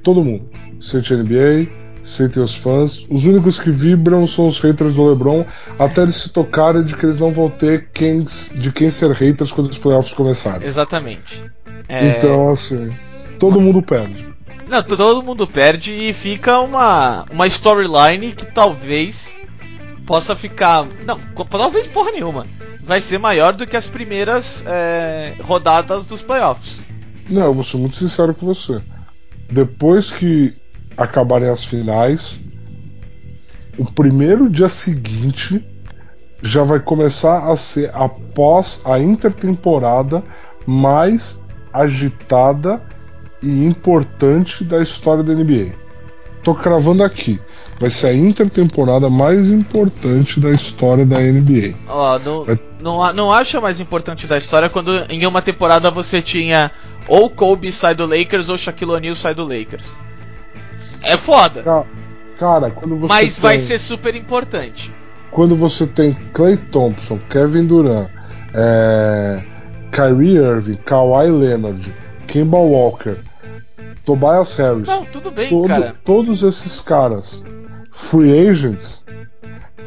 [0.03, 0.49] Todo mundo.
[0.80, 1.68] Sente a NBA,
[2.02, 3.06] sente os fãs.
[3.10, 5.45] Os únicos que vibram são os haters do LeBron,
[5.78, 8.26] até eles se tocarem de que eles não vão ter quem,
[8.56, 10.68] de quem ser haters quando os playoffs começarem.
[10.68, 11.43] exatamente.
[11.88, 12.93] É, Então, assim,
[13.39, 14.28] todo mundo perde.
[14.68, 19.36] Não, todo mundo perde e fica uma, uma storyline que talvez
[20.06, 20.88] possa ficar.
[21.06, 21.20] Não,
[21.50, 22.45] talvez porra nenhuma.
[22.84, 26.80] Vai ser maior do que as primeiras é, rodadas dos playoffs.
[27.28, 28.80] Não, eu vou ser muito sincero com você.
[29.52, 30.59] Depois que
[31.00, 32.39] acabarem as finais,
[33.78, 35.66] o primeiro dia seguinte
[36.41, 40.24] já vai começar a ser após a intertemporada
[40.68, 41.41] mais
[41.72, 42.82] agitada
[43.41, 45.74] e importante da história da NBA.
[46.43, 47.39] Tô cravando aqui.
[47.80, 51.74] Vai ser a intertemporada mais importante da história da NBA.
[51.88, 55.89] Ó, não, Vai- não, não acho a mais importante da história quando em uma temporada
[55.89, 56.72] você tinha
[57.08, 59.95] ou Kobe sai do Lakers ou Shaquille O'Neal sai do Lakers.
[61.02, 61.86] É foda, Ca-
[62.39, 64.93] Cara, quando você mas vai tem- ser super importante.
[65.32, 68.10] quando você tem Clay Thompson, Kevin Durant,
[68.54, 69.43] é,
[69.91, 71.93] Kyrie Irving, Kawhi Leonard,
[72.28, 73.18] Kemba Walker,
[74.06, 75.95] Tobias Harris, Não, tudo bem, todo- cara.
[76.06, 77.43] todos esses caras
[77.91, 79.04] free agents,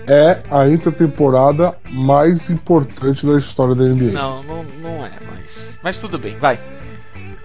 [0.06, 4.10] é a intertemporada mais importante da história da NBA.
[4.12, 5.78] Não, não, não é, mas.
[5.82, 6.58] Mas tudo bem, vai.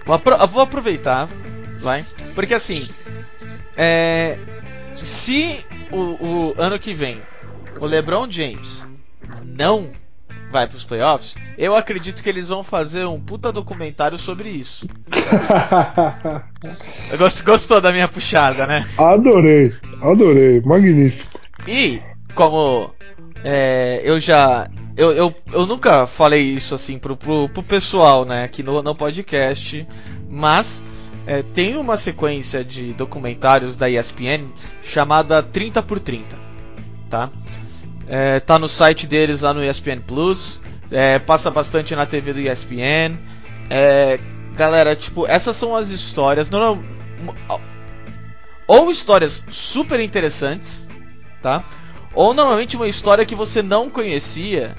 [0.04, 1.28] Vou aproveitar,
[1.80, 2.04] vai.
[2.34, 2.86] Porque assim.
[3.78, 4.36] É,
[4.96, 5.60] se
[5.92, 7.22] o, o ano que vem
[7.80, 8.84] o LeBron James
[9.44, 9.86] não
[10.50, 14.88] vai pros playoffs, eu acredito que eles vão fazer um puta documentário sobre isso.
[17.18, 18.84] Gost- Gostou da minha puxada, né?
[18.98, 19.70] adorei,
[20.02, 21.38] adorei, magnífico.
[21.66, 22.00] E
[22.34, 22.92] como
[23.44, 24.66] é, eu já.
[24.96, 28.94] Eu, eu, eu nunca falei isso assim pro, pro, pro pessoal, né, aqui no, no
[28.96, 29.86] podcast,
[30.28, 30.82] mas
[31.28, 34.48] é, tem uma sequência de documentários da ESPN
[34.82, 36.34] chamada 30 por 30,
[37.10, 37.28] tá?
[38.08, 42.40] É, tá no site deles lá no ESPN Plus, é, passa bastante na TV do
[42.40, 43.18] ESPN.
[43.68, 44.18] É,
[44.54, 47.60] galera, tipo, essas são as histórias, não, não,
[48.66, 50.88] ou histórias super interessantes,
[51.42, 51.62] tá?
[52.14, 54.74] Ou normalmente uma história que você não conhecia,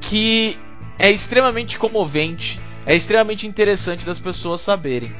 [0.00, 0.58] que
[0.98, 5.12] é extremamente comovente, é extremamente interessante das pessoas saberem.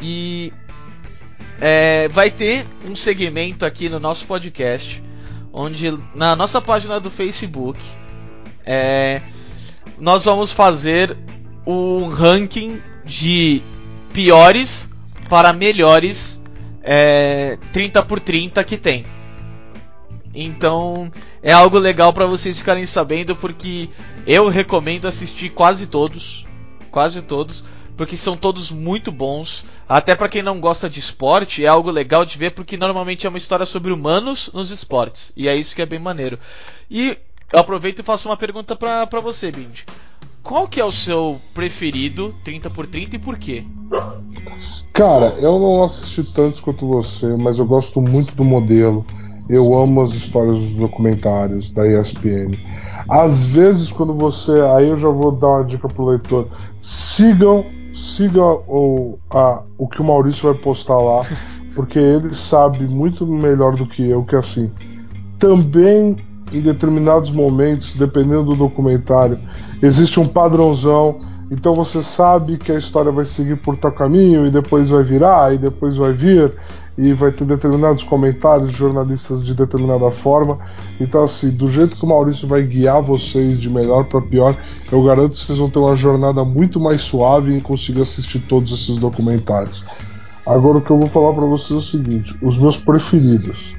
[0.00, 0.52] E
[1.60, 5.02] é, vai ter um segmento aqui no nosso podcast,
[5.52, 7.84] onde na nossa página do Facebook
[8.64, 9.22] é,
[9.98, 11.16] nós vamos fazer
[11.66, 13.62] um ranking de
[14.12, 14.90] piores
[15.28, 16.42] para melhores
[16.82, 19.04] é, 30 por 30 que tem.
[20.34, 21.10] Então
[21.42, 23.88] é algo legal para vocês ficarem sabendo porque
[24.26, 26.46] eu recomendo assistir quase todos,
[26.88, 27.62] quase todos,
[27.96, 29.64] porque são todos muito bons.
[29.88, 33.28] Até para quem não gosta de esporte, é algo legal de ver porque normalmente é
[33.28, 36.38] uma história sobre humanos nos esportes e é isso que é bem maneiro.
[36.90, 37.16] E
[37.52, 39.84] eu aproveito e faço uma pergunta pra, pra você, Bind.
[40.42, 43.64] Qual que é o seu preferido 30 por 30 e por quê?
[44.92, 49.04] Cara, eu não assisti tantos quanto você, mas eu gosto muito do modelo.
[49.48, 52.58] Eu amo as histórias dos documentários da ESPN.
[53.08, 54.60] Às vezes, quando você.
[54.76, 56.48] Aí eu já vou dar uma dica pro leitor.
[56.80, 61.20] Sigam, sigam o, a, o que o Maurício vai postar lá,
[61.74, 64.70] porque ele sabe muito melhor do que eu que assim.
[65.38, 66.16] Também
[66.52, 69.38] em determinados momentos, dependendo do documentário,
[69.82, 71.18] existe um padrãozão.
[71.50, 75.54] Então você sabe que a história vai seguir por tal caminho e depois vai virar
[75.54, 76.54] e depois vai vir
[76.96, 80.58] e vai ter determinados comentários de jornalistas de determinada forma.
[81.00, 84.60] Então assim, do jeito que o Maurício vai guiar vocês de melhor para pior,
[84.92, 88.72] eu garanto que vocês vão ter uma jornada muito mais suave em conseguir assistir todos
[88.72, 89.86] esses documentários.
[90.46, 93.74] Agora o que eu vou falar para vocês é o seguinte, os meus preferidos,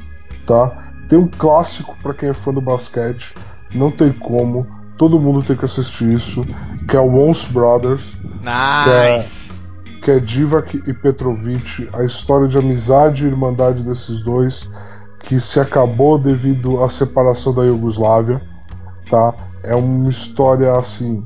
[0.46, 0.92] tá?
[1.08, 3.34] Tem um clássico para quem é fã do basquete,
[3.74, 6.46] não tem como, todo mundo tem que assistir isso,
[6.88, 9.58] que é o Once Brothers, Nice!
[10.02, 14.70] que é Divac e Petrovic, a história de amizade e irmandade desses dois,
[15.22, 18.42] que se acabou devido à separação da Iugoslávia,
[19.10, 19.34] tá?
[19.64, 21.26] É uma história assim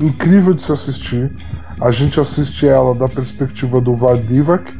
[0.00, 1.30] incrível de se assistir.
[1.80, 4.76] A gente assiste ela da perspectiva do Vadivac,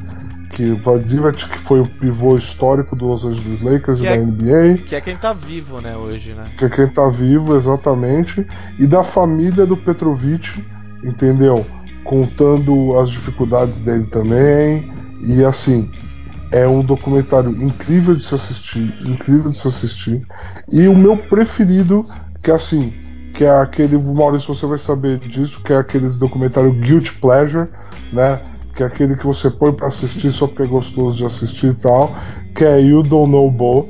[0.52, 4.22] que Vadivac que foi o pivô histórico do Los Angeles Lakers Que e é- da
[4.22, 6.50] NBA, Que é quem tá vivo, né, hoje, né?
[6.56, 8.46] que é quem tá vivo exatamente,
[8.78, 10.62] e da família do Petrovic,
[11.02, 11.66] entendeu?
[12.04, 14.92] Contando as dificuldades dele também.
[15.22, 15.90] E assim,
[16.50, 20.26] é um documentário incrível de se assistir, incrível de se assistir.
[20.70, 22.04] E o meu preferido,
[22.42, 22.92] que é assim,
[23.32, 27.68] que é aquele, Maurício, você vai saber disso, que é aquele documentário Guilty Pleasure,
[28.12, 28.40] né?
[28.74, 31.74] Que é aquele que você põe pra assistir só porque é gostoso de assistir e
[31.74, 32.14] tal,
[32.54, 33.88] que é You Don't Know Bo,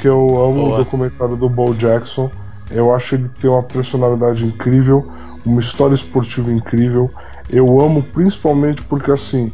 [0.00, 0.74] que eu amo Boa.
[0.74, 2.30] o documentário do Bo Jackson.
[2.70, 5.06] Eu acho ele tem uma personalidade incrível,
[5.44, 7.10] uma história esportiva incrível.
[7.48, 9.52] Eu amo principalmente porque assim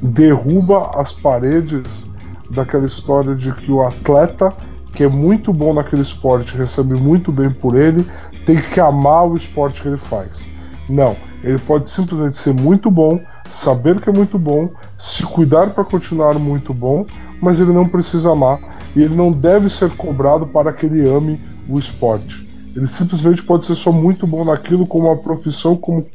[0.00, 2.10] derruba as paredes
[2.50, 4.52] daquela história de que o atleta
[4.94, 8.06] que é muito bom naquele esporte, recebe muito bem por ele,
[8.46, 10.46] tem que amar o esporte que ele faz.
[10.88, 13.20] Não, ele pode simplesmente ser muito bom,
[13.50, 17.06] saber que é muito bom, se cuidar para continuar muito bom,
[17.40, 18.58] mas ele não precisa amar
[18.96, 22.48] e ele não deve ser cobrado para que ele ame o esporte.
[22.74, 26.06] Ele simplesmente pode ser só muito bom naquilo como uma profissão, como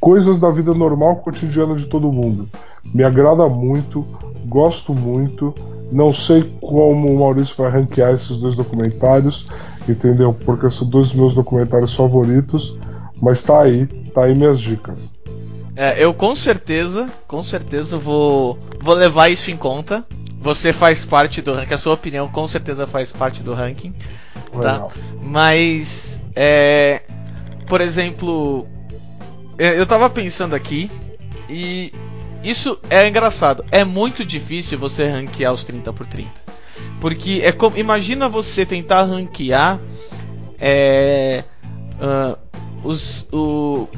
[0.00, 2.48] coisas da vida normal cotidiana de todo mundo.
[2.94, 4.06] Me agrada muito,
[4.46, 5.54] gosto muito.
[5.90, 9.48] Não sei como o Maurício vai ranquear esses dois documentários,
[9.88, 10.32] entendeu?
[10.32, 12.78] Porque são dois dos meus documentários favoritos.
[13.20, 15.12] Mas tá aí, tá aí minhas dicas.
[15.80, 20.04] É, eu com certeza, com certeza vou, vou levar isso em conta.
[20.40, 23.94] Você faz parte do ranking, a sua opinião com certeza faz parte do ranking.
[24.60, 24.88] Tá.
[25.22, 27.02] Mas, é,
[27.68, 28.66] por exemplo,
[29.56, 30.90] é, eu tava pensando aqui
[31.48, 31.92] e
[32.42, 33.64] isso é engraçado.
[33.70, 36.28] É muito difícil você ranquear os 30 por 30.
[37.00, 37.76] Porque é como.
[37.78, 39.78] Imagina você tentar ranquear
[40.58, 41.44] é,
[42.00, 42.36] ah,
[42.82, 43.88] os, o-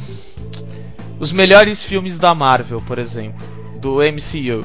[1.21, 3.47] os melhores filmes da Marvel, por exemplo.
[3.81, 4.64] Do MCU.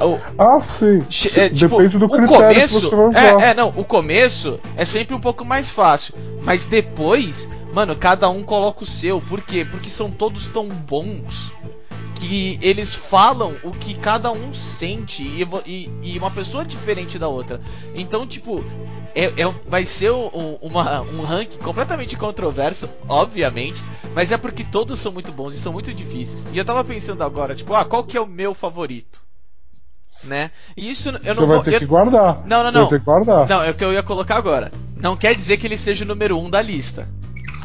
[0.00, 1.00] O- Ah, sim.
[1.34, 3.40] É, tipo, Depende do critério começo, que você vai usar.
[3.42, 8.28] É, é, não, o começo é sempre um pouco mais fácil, mas depois, mano, cada
[8.28, 9.20] um coloca o seu.
[9.22, 9.64] Por quê?
[9.68, 11.50] Porque são todos tão bons
[12.18, 17.18] que eles falam o que cada um sente e, e- e uma pessoa é diferente
[17.18, 17.60] da outra.
[17.94, 18.64] Então, tipo,
[19.14, 23.82] é, é- vai ser um, uma- um ranking completamente controverso, obviamente,
[24.14, 26.46] mas é porque todos são muito bons e são muito difíceis.
[26.52, 29.20] E eu tava pensando agora, tipo, ah, qual que é o meu favorito?
[30.24, 30.50] Né?
[30.76, 31.62] E isso eu Você não vai vou.
[31.64, 32.42] ter eu- que guardar.
[32.46, 32.80] Não, não, Você não.
[32.80, 33.48] vai ter que guardar.
[33.48, 34.72] Não, é o que eu ia colocar agora.
[34.96, 37.06] Não quer dizer que ele seja o número um da lista.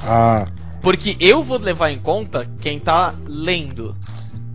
[0.03, 0.45] Ah,
[0.81, 3.95] Porque eu vou levar em conta quem tá lendo.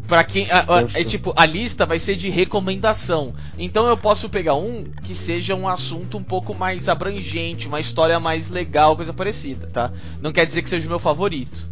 [0.06, 0.48] Pra quem.
[0.50, 3.34] a- a- é tipo, a lista vai ser de recomendação.
[3.58, 8.20] Então eu posso pegar um que seja um assunto um pouco mais abrangente, uma história
[8.20, 9.90] mais legal, coisa parecida, tá?
[10.22, 11.68] Não quer dizer que seja o meu favorito.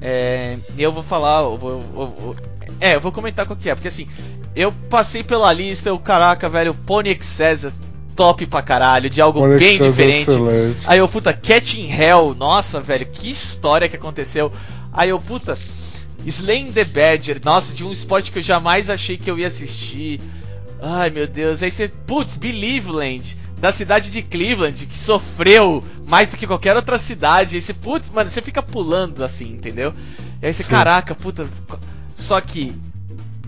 [0.00, 1.42] É, eu vou falar.
[1.42, 2.36] eu vou- eu vou-
[2.80, 4.06] é, eu vou comentar qual que é, porque assim,
[4.54, 7.72] eu passei pela lista, eu, caraca, velho, Pony Excess
[8.14, 10.30] top pra caralho, de algo Pony bem Excess é diferente.
[10.30, 10.78] excelente.
[10.86, 14.52] Aí eu, puta, Cat in Hell, nossa, velho, que história que aconteceu.
[14.92, 15.56] Aí eu, puta,
[16.30, 20.20] Slaying the Badger, nossa, de um esporte que eu jamais achei que eu ia assistir.
[20.80, 21.62] Ai, meu Deus.
[21.62, 26.98] Aí você, putz, Believeland, da cidade de Cleveland, que sofreu mais do que qualquer outra
[26.98, 27.56] cidade.
[27.56, 29.94] Aí você, putz, mano, você fica pulando assim, entendeu?
[30.40, 30.70] E aí você, Sim.
[30.70, 31.48] caraca, puta.
[32.14, 32.74] Só que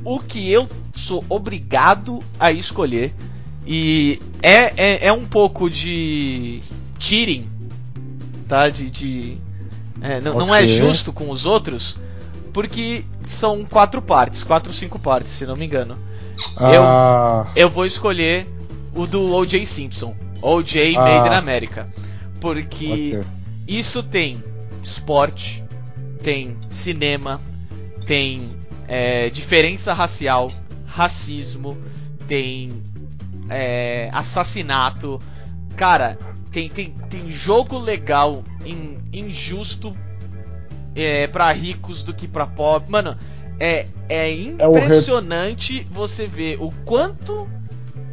[0.04, 3.12] o que eu sou obrigado a escolher
[3.66, 6.60] e é, é, é um pouco de
[6.98, 7.48] cheating,
[8.46, 8.68] tá?
[8.68, 8.90] De.
[8.90, 9.38] de
[10.00, 11.96] é, não, não é justo com os outros,
[12.54, 15.98] porque são quatro partes, quatro ou cinco partes, se não me engano.
[16.56, 18.46] Ah, Eu vou escolher
[18.94, 19.66] o do O.J.
[19.66, 20.96] Simpson, O.J.
[20.96, 21.00] Ah.
[21.02, 21.88] Made in America,
[22.40, 23.24] porque ok.
[23.66, 24.42] isso tem
[24.82, 25.64] esporte,
[26.22, 27.40] tem cinema,
[28.06, 30.50] tem é, diferença racial,
[30.86, 31.76] racismo,
[32.28, 32.82] tem
[33.48, 35.20] é, assassinato.
[35.76, 36.16] Cara,
[36.52, 39.96] tem, tem, tem jogo legal, in- injusto
[40.94, 42.90] é, para ricos do que pra pobres.
[42.90, 43.16] Mano,
[43.58, 47.48] é, é É impressionante você ver o quanto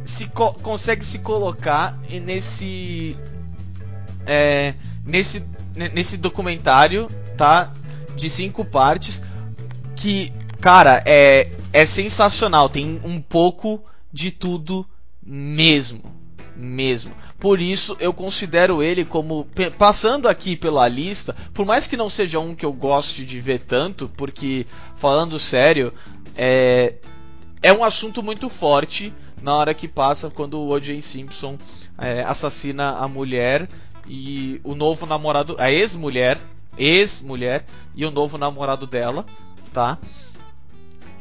[0.04, 3.16] se co- consegue se colocar nesse
[4.26, 4.74] é,
[5.04, 7.72] nesse ne- nesse documentário, tá?
[8.16, 9.22] De cinco partes
[9.96, 12.68] que, cara, é é sensacional.
[12.68, 14.86] Tem um pouco de tudo
[15.24, 16.02] mesmo,
[16.56, 17.14] mesmo.
[17.38, 19.46] Por isso eu considero ele como
[19.78, 23.60] passando aqui pela lista, por mais que não seja um que eu goste de ver
[23.60, 25.92] tanto, porque falando sério,
[26.36, 26.96] é
[27.62, 31.00] é um assunto muito forte na hora que passa quando o O.J.
[31.00, 31.56] Simpson
[31.96, 33.68] é, assassina a mulher
[34.06, 36.38] e o novo namorado, a ex-mulher,
[36.76, 39.24] ex-mulher e o novo namorado dela,
[39.72, 39.98] tá?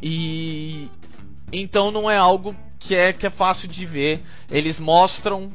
[0.01, 0.89] E
[1.53, 4.21] então não é algo que é, que é fácil de ver.
[4.49, 5.49] Eles mostram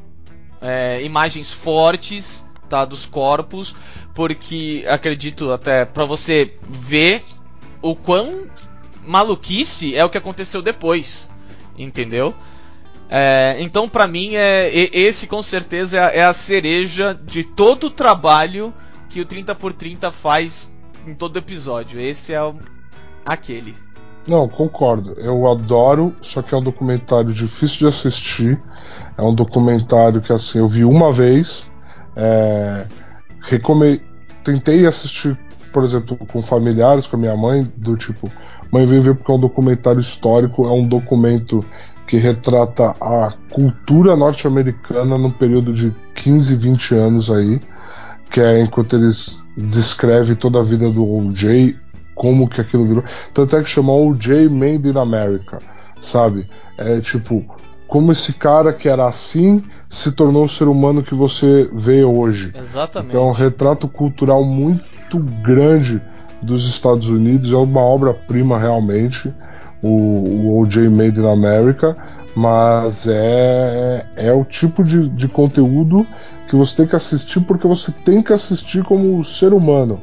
[0.61, 3.75] é, imagens fortes tá, dos corpos,
[4.15, 7.23] porque acredito até para você ver
[7.83, 8.47] o quão
[9.05, 11.29] maluquice é o que aconteceu depois,
[11.77, 12.35] entendeu?
[13.09, 17.85] É, então, para mim, é, esse com certeza é a, é a, cereja de todo
[17.85, 18.75] o trabalho
[19.09, 20.73] que o 30 por 30 faz
[21.07, 22.01] em todo episódio.
[22.01, 22.57] Esse é o,
[23.25, 23.86] aquele.
[24.27, 25.15] Não, concordo.
[25.19, 28.61] Eu adoro, só que é um documentário difícil de assistir.
[29.17, 31.71] É um documentário que assim eu vi uma vez.
[32.17, 32.87] É,
[33.43, 34.01] recome...
[34.43, 35.37] Tentei assistir,
[35.73, 38.31] por exemplo, com familiares, com a minha mãe, do tipo,
[38.73, 41.65] mãe vem ver porque é um documentário histórico, é um documento
[42.07, 47.61] que retrata a cultura norte-americana no período de 15, 20 anos aí,
[48.31, 51.77] que é enquanto eles descrevem toda a vida do O.J.,
[52.17, 53.05] como que aquilo virou.
[53.33, 54.49] Tanto é que chamou O.J.
[54.49, 55.59] Made in America,
[56.01, 56.51] sabe?
[56.77, 57.45] É tipo,
[57.87, 62.53] como esse cara que era assim se tornou o ser humano que você vê hoje.
[62.59, 63.11] Exatamente.
[63.11, 66.03] Então, é um retrato cultural muito grande
[66.43, 69.33] dos Estados Unidos, é uma obra-prima realmente
[69.83, 71.97] o, o OJ Made in America,
[72.35, 76.07] mas é, é o tipo de, de conteúdo
[76.49, 80.03] que você tem que assistir porque você tem que assistir como ser humano.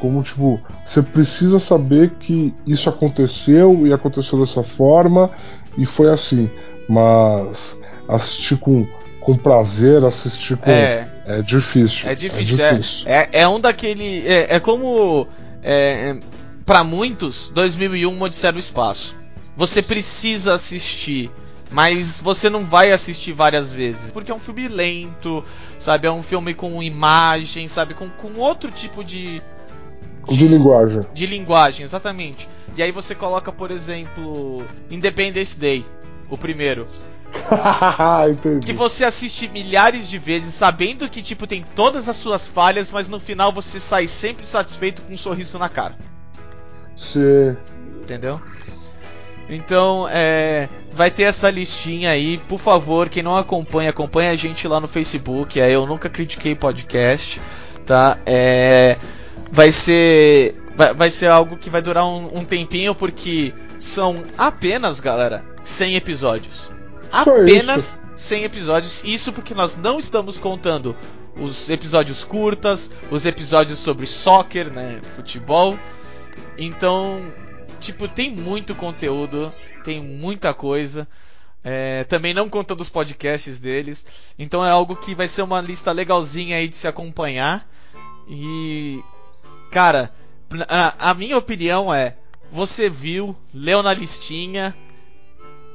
[0.00, 5.30] Como, tipo, você precisa saber que isso aconteceu e aconteceu dessa forma
[5.76, 6.50] e foi assim.
[6.88, 8.86] Mas assistir com,
[9.20, 10.70] com prazer, assistir com.
[10.70, 12.08] É, é difícil.
[12.08, 12.64] É difícil.
[12.64, 13.08] É, difícil.
[13.08, 14.26] é, é, é um daquele.
[14.26, 15.26] É, é como.
[15.62, 16.16] É,
[16.64, 19.16] para muitos, 2001 Odisseia no Espaço.
[19.56, 21.30] Você precisa assistir,
[21.70, 25.42] mas você não vai assistir várias vezes, porque é um filme lento,
[25.78, 26.06] sabe?
[26.06, 27.94] É um filme com imagem, sabe?
[27.94, 29.42] Com, com outro tipo de,
[30.34, 31.02] de, linguagem.
[31.12, 32.48] De linguagem, exatamente.
[32.76, 35.84] E aí você coloca, por exemplo, Independence Day,
[36.30, 36.86] o primeiro.
[38.64, 43.08] que você assiste milhares de vezes, sabendo que tipo tem todas as suas falhas, mas
[43.08, 45.96] no final você sai sempre satisfeito com um sorriso na cara.
[46.96, 47.56] Sim.
[48.02, 48.40] Entendeu?
[49.48, 52.38] Então, é, vai ter essa listinha aí.
[52.48, 55.58] Por favor, quem não acompanha, acompanha a gente lá no Facebook.
[55.58, 57.40] É Eu Nunca Critiquei Podcast.
[57.86, 58.18] Tá?
[58.26, 58.98] É,
[59.50, 60.56] vai ser.
[60.76, 65.96] Vai, vai ser algo que vai durar um, um tempinho, porque são apenas, galera, 100
[65.96, 66.72] episódios.
[67.10, 68.02] Só apenas isso.
[68.16, 69.02] 100 episódios.
[69.04, 70.96] Isso porque nós não estamos contando
[71.36, 75.00] os episódios curtas, os episódios sobre soccer, né?
[75.14, 75.78] Futebol.
[76.56, 77.32] Então,
[77.80, 79.52] tipo, tem muito conteúdo,
[79.84, 81.06] tem muita coisa.
[81.62, 84.06] É, também não conta dos podcasts deles.
[84.38, 87.68] Então é algo que vai ser uma lista legalzinha aí de se acompanhar.
[88.28, 89.02] E.
[89.70, 90.12] Cara,
[90.68, 92.16] a, a minha opinião é.
[92.50, 94.74] Você viu, leu na listinha.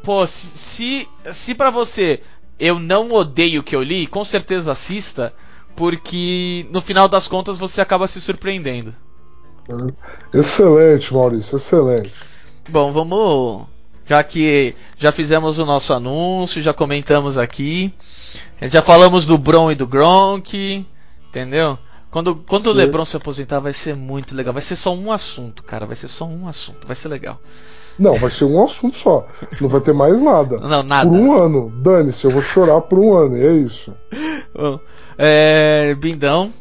[0.04, 2.22] Pô, se, se, se pra você
[2.60, 5.34] eu não odeio o que eu li, com certeza assista.
[5.76, 8.94] Porque no final das contas você acaba se surpreendendo.
[10.34, 12.14] Excelente, Maurício, excelente.
[12.70, 13.68] Bom, vamos.
[14.06, 17.94] Já que já fizemos o nosso anúncio, já comentamos aqui,
[18.62, 20.86] já falamos do Bron e do Gronk,
[21.30, 21.80] entendeu?
[22.14, 24.54] Quando, quando o LeBron se aposentar vai ser muito legal.
[24.54, 25.88] Vai ser só um assunto, cara.
[25.88, 26.86] Vai ser só um assunto.
[26.86, 27.40] Vai ser legal.
[27.98, 29.26] Não, vai ser um assunto só.
[29.60, 30.58] Não vai ter mais nada.
[30.58, 31.10] Não, nada.
[31.10, 31.74] Por um ano.
[31.82, 33.36] Dane-se, eu vou chorar por um ano.
[33.36, 33.96] E é isso.
[34.54, 34.80] Bom,
[35.18, 36.52] é, Bindão,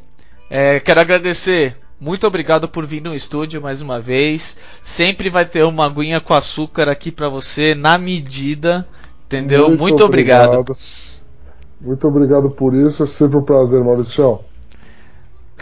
[0.49, 4.57] é, quero agradecer muito obrigado por vir no estúdio mais uma vez.
[4.83, 8.89] Sempre vai ter uma aguinha com açúcar aqui para você na medida,
[9.27, 9.69] entendeu?
[9.69, 10.61] Muito, Muito obrigado.
[10.61, 10.79] obrigado.
[11.79, 13.03] Muito obrigado por isso.
[13.03, 14.41] É sempre um prazer, Maurício.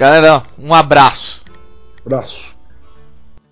[0.01, 1.43] Galera, um abraço.
[2.07, 2.50] Abraço.